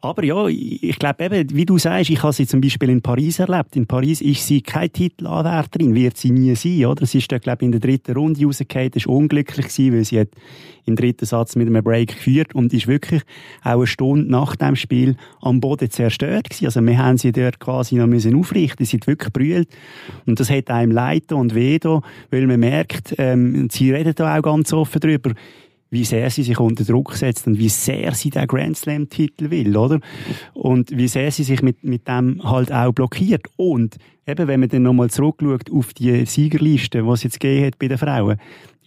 Aber 0.03 0.25
ja, 0.25 0.47
ich 0.47 0.99
glaube 0.99 1.25
eben, 1.25 1.55
wie 1.55 1.67
du 1.67 1.77
sagst, 1.77 2.09
ich 2.09 2.23
habe 2.23 2.33
sie 2.33 2.47
zum 2.47 2.63
Beispiel 2.63 2.89
in 2.89 3.03
Paris 3.03 3.39
erlebt. 3.39 3.77
In 3.77 3.87
Paris 3.87 4.23
ist 4.23 4.47
sie 4.47 4.63
keine 4.63 4.89
Titelanwärterin, 4.89 5.95
wird 5.95 6.17
sie 6.17 6.31
nie 6.31 6.55
sein, 6.55 6.87
oder? 6.87 7.05
Sie 7.05 7.19
ist 7.19 7.31
da, 7.31 7.37
glaube 7.37 7.59
ich, 7.63 7.67
in 7.67 7.73
der 7.73 7.81
dritten 7.83 8.13
Runde 8.13 8.43
rausgefallen, 8.43 8.93
ist 8.95 9.07
unglücklich 9.07 9.67
gewesen, 9.67 9.95
weil 9.95 10.05
sie 10.05 10.21
hat 10.21 10.29
im 10.87 10.97
dritten 10.97 11.27
Satz 11.27 11.55
mit 11.55 11.69
einem 11.69 11.85
Break 11.85 12.15
geführt 12.15 12.55
und 12.55 12.73
ist 12.73 12.87
wirklich 12.87 13.23
auch 13.63 13.73
eine 13.73 13.87
Stunde 13.87 14.31
nach 14.31 14.57
dem 14.57 14.75
Spiel 14.75 15.17
am 15.43 15.61
Boden 15.61 15.91
zerstört 15.91 16.49
gewesen. 16.49 16.65
Also 16.65 16.81
wir 16.81 16.97
haben 16.97 17.19
sie 17.19 17.33
dort 17.33 17.61
quasi 17.61 17.97
noch 17.97 18.07
müssen 18.07 18.35
aufrichten, 18.35 18.87
sie 18.87 18.97
hat 18.97 19.07
wirklich 19.07 19.33
brüllt 19.33 19.69
und 20.25 20.41
das 20.41 20.51
hat 20.51 20.71
einem 20.71 20.93
leid 20.93 21.31
und 21.33 21.55
weh 21.55 21.79
weil 22.31 22.47
man 22.47 22.61
merkt, 22.61 23.15
ähm, 23.19 23.69
sie 23.71 23.93
redet 23.93 24.19
da 24.19 24.37
auch 24.37 24.43
ganz 24.43 24.73
offen 24.73 25.01
drüber, 25.01 25.33
wie 25.91 26.05
sehr 26.05 26.31
sie 26.31 26.45
sich 26.45 26.59
unter 26.59 26.85
Druck 26.85 27.15
setzt 27.15 27.47
und 27.47 27.59
wie 27.59 27.69
sehr 27.69 28.15
sie 28.15 28.31
den 28.31 28.47
Grand 28.47 28.77
Slam 28.77 29.09
Titel 29.09 29.51
will, 29.51 29.77
oder? 29.77 30.01
Und 30.55 30.97
wie 30.97 31.09
sehr 31.09 31.31
sie 31.33 31.43
sich 31.43 31.63
mit, 31.63 31.83
mit 31.83 32.07
dem 32.07 32.43
halt 32.45 32.73
auch 32.73 32.93
blockiert. 32.93 33.47
Und 33.57 33.97
eben, 34.27 34.47
wenn 34.47 34.61
man 34.61 34.69
dann 34.69 34.83
nochmal 34.83 35.11
zurückschaut 35.11 35.71
auf 35.73 35.93
die 35.93 36.25
Siegerliste, 36.27 37.03
die 37.03 37.09
es 37.09 37.23
jetzt 37.25 37.41
gegeben 37.41 37.67
hat 37.67 37.79
bei 37.79 37.89
den 37.89 37.99
Frauen, 37.99 38.39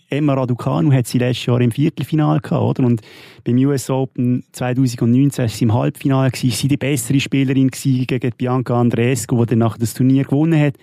Emma 0.09 0.35
Raducanu 0.35 0.91
hat 0.93 1.07
sie 1.07 1.17
letztes 1.17 1.47
Jahr 1.47 1.59
im 1.59 1.71
Viertelfinale 1.71 2.39
gehabt, 2.39 2.79
oder? 2.79 2.85
Und 2.85 3.01
beim 3.43 3.57
US 3.57 3.89
Open 3.89 4.43
2019 4.51 5.43
war 5.43 5.49
sie 5.49 5.63
im 5.63 5.73
Halbfinale, 5.73 6.29
gewesen, 6.29 6.51
sie 6.51 6.67
die 6.67 6.77
bessere 6.77 7.19
Spielerin 7.19 7.69
gewesen 7.69 8.05
gegen 8.05 8.31
Bianca 8.37 8.79
Andreescu, 8.79 9.39
die 9.39 9.49
dann 9.51 9.59
nachher 9.59 9.79
das 9.79 9.95
Turnier 9.95 10.23
gewonnen 10.23 10.59
hat. 10.59 10.75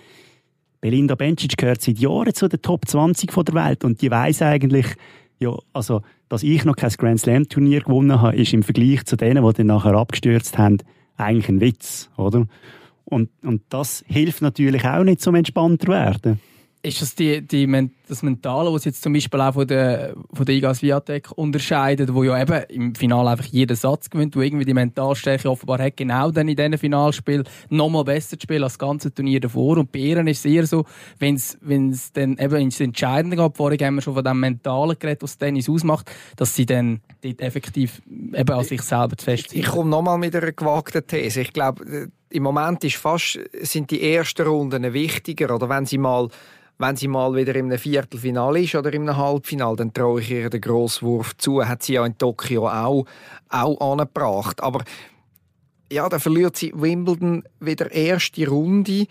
Belinda 0.81 1.15
Bencic 1.15 1.57
gehört 1.57 1.81
seit 1.81 1.99
Jahren 1.99 2.33
zu 2.33 2.49
den 2.49 2.61
Top 2.61 2.87
20 2.87 3.31
der 3.31 3.53
Welt 3.53 3.85
und 3.85 4.01
die 4.01 4.11
weiß 4.11 4.41
eigentlich, 4.41 4.87
ja, 5.41 5.57
also, 5.73 6.03
dass 6.29 6.43
ich 6.43 6.63
noch 6.65 6.75
kein 6.75 6.91
Grand 6.91 7.19
Slam 7.19 7.49
Turnier 7.49 7.81
gewonnen 7.81 8.21
habe, 8.21 8.35
ist 8.35 8.53
im 8.53 8.61
Vergleich 8.61 9.03
zu 9.05 9.15
denen, 9.17 9.43
die 9.43 9.53
dann 9.53 9.67
nachher 9.67 9.95
abgestürzt 9.95 10.57
haben, 10.59 10.77
eigentlich 11.17 11.49
ein 11.49 11.59
Witz, 11.59 12.09
oder? 12.15 12.47
Und, 13.05 13.29
und 13.43 13.63
das 13.69 14.05
hilft 14.07 14.43
natürlich 14.43 14.85
auch 14.85 15.03
nicht, 15.03 15.19
zum 15.19 15.35
entspannter 15.35 15.87
werden. 15.87 16.39
Ist 16.83 17.01
das 17.01 17.15
die, 17.15 17.45
die, 17.45 17.89
das 18.07 18.23
Mentale, 18.23 18.73
was 18.73 18.85
jetzt 18.85 19.03
zum 19.03 19.13
Beispiel 19.13 19.39
auch 19.39 19.53
von 19.53 19.67
der, 19.67 20.15
von 20.33 20.45
der 20.45 20.55
Igas 20.55 20.81
Viatek 20.81 21.31
unterscheidet, 21.35 22.13
wo 22.13 22.23
ja 22.23 22.41
eben 22.41 22.63
im 22.69 22.95
Finale 22.95 23.29
einfach 23.31 23.45
jeden 23.45 23.75
Satz 23.75 24.09
gewinnt, 24.09 24.35
wo 24.35 24.41
irgendwie 24.41 24.65
die 24.65 24.73
Mentalstärke 24.73 25.49
offenbar 25.49 25.79
hat, 25.79 25.97
genau 25.97 26.31
dann 26.31 26.47
in 26.47 26.55
diesem 26.55 26.77
Finalspiel 26.77 27.43
nochmal 27.69 28.03
besser 28.03 28.37
zu 28.37 28.43
spielen 28.43 28.63
als 28.63 28.73
das 28.73 28.79
ganze 28.79 29.13
Turnier 29.13 29.39
davor. 29.39 29.77
Und 29.77 29.91
bei 29.91 29.99
ihr 29.99 30.25
ist 30.27 30.39
es 30.39 30.45
eher 30.45 30.65
so, 30.65 30.85
wenn 31.19 31.35
es 31.35 32.11
dann 32.13 32.37
eben 32.37 32.61
ins 32.61 32.79
Entscheidende 32.79 33.37
geht, 33.37 33.57
vorhin 33.57 33.79
haben 33.79 33.95
wir 33.95 34.01
schon 34.01 34.15
von 34.15 34.23
dem 34.23 34.39
Mentalen 34.39 34.97
geredet, 34.97 35.21
was 35.21 35.37
Tennis 35.37 35.69
ausmacht, 35.69 36.11
dass 36.35 36.55
sie 36.55 36.65
dann 36.65 37.01
dort 37.21 37.41
effektiv 37.41 38.01
eben 38.09 38.51
an 38.51 38.63
sich 38.63 38.81
selber 38.81 39.15
zu 39.17 39.25
fest 39.25 39.53
Ich 39.53 39.67
komme 39.67 39.89
nochmal 39.89 40.17
mit 40.17 40.35
einer 40.35 40.51
gewagten 40.51 41.05
These. 41.05 41.41
Ich 41.41 41.53
glaube, 41.53 42.09
im 42.31 42.43
Moment 42.43 42.83
ist 42.83 42.95
fast, 42.95 43.39
sind 43.61 43.91
die 43.91 44.01
ersten 44.01 44.47
Runden 44.47 44.93
wichtiger, 44.93 45.53
oder 45.53 45.69
wenn 45.69 45.85
sie 45.85 45.97
mal 45.97 46.29
wenn 46.81 46.95
sie 46.95 47.07
mal 47.07 47.35
wieder 47.35 47.55
im 47.55 47.71
Viertelfinale 47.77 48.61
ist 48.61 48.75
oder 48.75 48.91
im 48.91 49.15
Halbfinale, 49.15 49.75
dann 49.77 49.93
traue 49.93 50.19
ich 50.19 50.31
ihr 50.31 50.49
den 50.49 50.61
Grosswurf 50.61 51.37
zu. 51.37 51.65
Hat 51.65 51.83
sie 51.83 51.93
ja 51.93 52.05
in 52.05 52.17
Tokio 52.17 52.67
auch, 52.67 53.05
auch 53.49 53.91
angebracht. 53.91 54.61
Aber 54.61 54.83
ja, 55.91 56.09
dann 56.09 56.19
verliert 56.19 56.57
sie 56.57 56.73
Wimbledon 56.75 57.43
wieder 57.59 57.91
erste 57.91 58.47
Runde. 58.47 59.05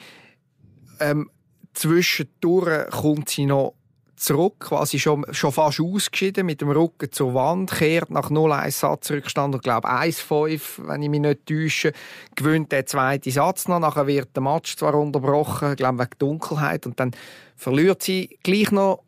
Ähm, 0.98 1.30
zwischendurch 1.72 2.90
kommt 2.90 3.28
sie 3.28 3.46
noch 3.46 3.74
zurück, 4.20 4.60
quasi 4.60 4.98
schon, 4.98 5.24
schon 5.30 5.52
fast 5.52 5.80
ausgeschieden, 5.80 6.46
mit 6.46 6.60
dem 6.60 6.70
Rücken 6.70 7.10
zur 7.10 7.34
Wand, 7.34 7.70
kehrt 7.70 8.10
nach 8.10 8.30
0-1 8.30 8.70
Satzrückstand 8.72 9.54
und 9.54 9.64
glaube 9.64 9.88
1-5, 9.88 10.86
wenn 10.86 11.02
ich 11.02 11.08
mich 11.08 11.20
nicht 11.20 11.46
täusche, 11.46 11.92
gewinnt 12.34 12.70
der 12.70 12.86
zweite 12.86 13.30
Satz 13.30 13.66
noch, 13.66 13.80
nachher 13.80 14.06
wird 14.06 14.36
der 14.36 14.42
Match 14.42 14.76
zwar 14.76 14.94
unterbrochen, 14.94 15.74
glaube 15.76 16.00
wegen 16.00 16.18
Dunkelheit 16.18 16.86
und 16.86 17.00
dann 17.00 17.12
verliert 17.56 18.02
sie 18.02 18.38
gleich 18.42 18.70
noch 18.70 19.02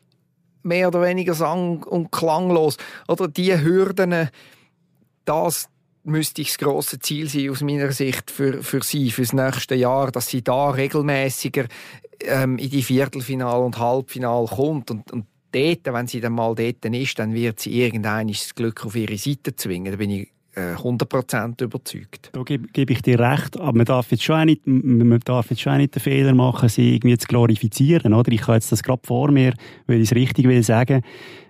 mehr 0.63 0.87
oder 0.87 1.01
weniger 1.01 1.33
sang- 1.33 1.83
und 1.83 2.11
klanglos. 2.11 2.77
Oder 3.07 3.27
die 3.27 3.55
Hürden, 3.61 4.29
das 5.25 5.69
müsste 6.03 6.43
das 6.43 6.57
grosse 6.57 6.99
Ziel 6.99 7.29
sein 7.29 7.49
aus 7.49 7.61
meiner 7.61 7.91
Sicht 7.91 8.31
für, 8.31 8.63
für 8.63 8.81
sie, 8.81 9.11
für 9.11 9.21
das 9.21 9.33
nächste 9.33 9.75
Jahr, 9.75 10.11
dass 10.11 10.27
sie 10.27 10.43
da 10.43 10.71
regelmäßiger 10.71 11.65
ähm, 12.25 12.57
in 12.57 12.69
die 12.69 12.83
Viertelfinale 12.83 13.63
und 13.63 13.77
Halbfinale 13.77 14.47
kommt 14.47 14.91
und, 14.91 15.11
und 15.11 15.25
dort, 15.51 15.85
wenn 15.85 16.07
sie 16.07 16.19
dann 16.19 16.33
mal 16.33 16.55
dort 16.55 16.85
ist, 16.85 17.19
dann 17.19 17.33
wird 17.33 17.59
sie 17.59 17.81
irgendein 17.81 18.27
das 18.27 18.55
Glück 18.55 18.85
auf 18.85 18.95
ihre 18.95 19.17
Seite 19.17 19.55
zwingen. 19.55 19.91
Da 19.91 19.97
bin 19.97 20.09
ich 20.09 20.33
100% 20.55 21.61
äh, 21.61 21.63
überzeugt. 21.63 22.29
Da 22.31 22.43
gebe, 22.43 22.67
gebe 22.67 22.93
ich 22.93 23.01
dir 23.01 23.19
recht, 23.19 23.59
aber 23.59 23.75
man 23.75 23.85
darf 23.85 24.11
jetzt 24.11 24.23
schon 24.23 24.39
auch 24.39 24.45
nicht, 24.45 24.67
man 24.67 25.19
darf 25.25 25.49
jetzt 25.49 25.61
schon 25.61 25.77
nicht 25.77 25.95
den 25.95 25.99
Fehler 25.99 26.33
machen, 26.35 26.69
sie 26.69 26.95
irgendwie 26.95 27.17
zu 27.17 27.27
glorifizieren, 27.27 28.13
oder? 28.13 28.31
Ich 28.31 28.43
habe 28.43 28.53
jetzt 28.53 28.71
das 28.71 28.83
gerade 28.83 29.01
vor 29.03 29.31
mir, 29.31 29.53
weil 29.87 30.01
ich 30.01 30.11
es 30.11 30.15
richtig 30.15 30.47
will 30.47 30.61
sagen. 30.61 31.01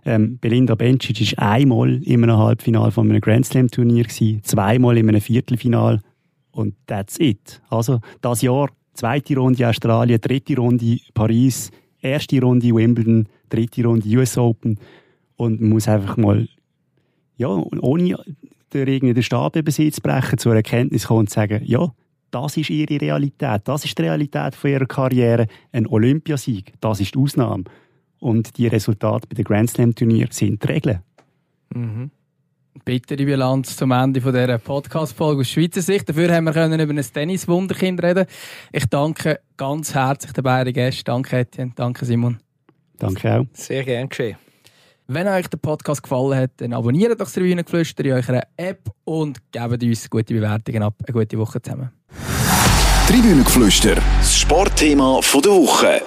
Ähm, 0.05 0.37
Belinda 0.39 0.75
Bencic 0.75 1.37
war 1.37 1.51
einmal 1.51 2.01
in 2.03 2.23
einem 2.23 2.37
Halbfinale 2.37 2.91
von 2.91 3.09
einem 3.09 3.19
Grand 3.19 3.45
Slam 3.45 3.69
Turnier 3.69 4.03
gewesen, 4.03 4.41
zweimal 4.43 4.97
in 4.97 5.09
einem 5.09 5.21
Viertelfinal 5.21 5.99
und 6.51 6.75
that's 6.87 7.19
it. 7.19 7.61
Also, 7.69 7.99
das 8.21 8.41
Jahr, 8.41 8.69
zweite 8.93 9.35
Runde 9.35 9.67
Australien, 9.67 10.21
dritte 10.21 10.55
Runde 10.55 10.99
Paris, 11.13 11.71
erste 12.01 12.41
Runde 12.41 12.73
Wimbledon, 12.73 13.27
dritte 13.49 13.83
Runde 13.83 14.07
US 14.17 14.37
Open 14.37 14.79
und 15.35 15.61
man 15.61 15.69
muss 15.69 15.87
einfach 15.87 16.17
mal 16.17 16.47
ja, 17.37 17.47
ohne 17.47 18.15
über 19.55 19.71
sie 19.71 19.91
zu 19.91 20.01
brechen, 20.01 20.37
zur 20.37 20.55
Erkenntnis 20.55 21.07
kommen 21.07 21.21
und 21.21 21.29
sagen, 21.29 21.61
ja, 21.63 21.91
das 22.31 22.57
ist 22.57 22.69
ihre 22.69 22.99
Realität, 22.99 23.61
das 23.65 23.85
ist 23.85 23.97
die 23.97 24.01
Realität 24.03 24.55
von 24.55 24.71
ihrer 24.71 24.85
Karriere, 24.85 25.47
ein 25.71 25.85
Olympiasieg, 25.87 26.73
das 26.81 26.99
ist 26.99 27.13
die 27.13 27.19
Ausnahme. 27.19 27.65
Und 28.19 28.57
die 28.57 28.67
Resultate 28.67 29.27
bei 29.27 29.35
den 29.35 29.45
Grand 29.45 29.69
Slam 29.69 29.93
Turnier 29.93 30.27
sind 30.31 30.63
die 30.63 30.67
Regeln. 30.67 30.99
Mhm. 31.73 32.09
Bittere 32.85 33.25
Bilanz 33.25 33.77
zum 33.77 33.91
Ende 33.91 34.19
dieser 34.19 34.57
Podcast-Folge 34.57 35.41
aus 35.41 35.49
Schweizer 35.49 35.81
Sicht. 35.81 36.09
Dafür 36.09 36.33
haben 36.33 36.45
wir 36.45 36.53
können 36.53 36.79
über 36.79 36.93
ein 36.93 37.01
Tennis-Wunderkind 37.01 38.01
reden. 38.03 38.25
Ich 38.71 38.85
danke 38.87 39.39
ganz 39.55 39.93
herzlich 39.93 40.33
den 40.33 40.43
beiden 40.43 40.73
Gästen. 40.73 41.05
Danke 41.05 41.37
Etienne, 41.37 41.71
danke 41.75 42.05
Simon. 42.05 42.39
Danke 42.97 43.39
auch. 43.39 43.45
Sehr 43.53 43.83
gern 43.83 44.09
geschehen. 44.09 44.37
Wenn 45.07 45.27
euch 45.27 45.47
der 45.47 45.57
Podcast 45.57 46.01
gefallen 46.01 46.35
hat, 46.35 46.51
dann 46.57 46.73
abonniert 46.73 47.11
doch 47.11 47.25
das 47.25 47.33
Tribünengeflüster 47.33 48.05
in 48.05 48.13
eurer 48.13 48.43
App 48.57 48.89
und 49.03 49.39
gebt 49.51 49.83
uns 49.83 50.09
gute 50.09 50.33
Bewertungen 50.33 50.83
ab. 50.83 50.95
Eine 51.05 51.13
gute 51.13 51.37
Woche 51.37 51.61
zusammen. 51.61 51.91
Tribünengeflüster, 53.07 53.95
das 53.95 54.37
Sportthema 54.37 55.19
der 55.21 55.51
Woche. 55.51 56.01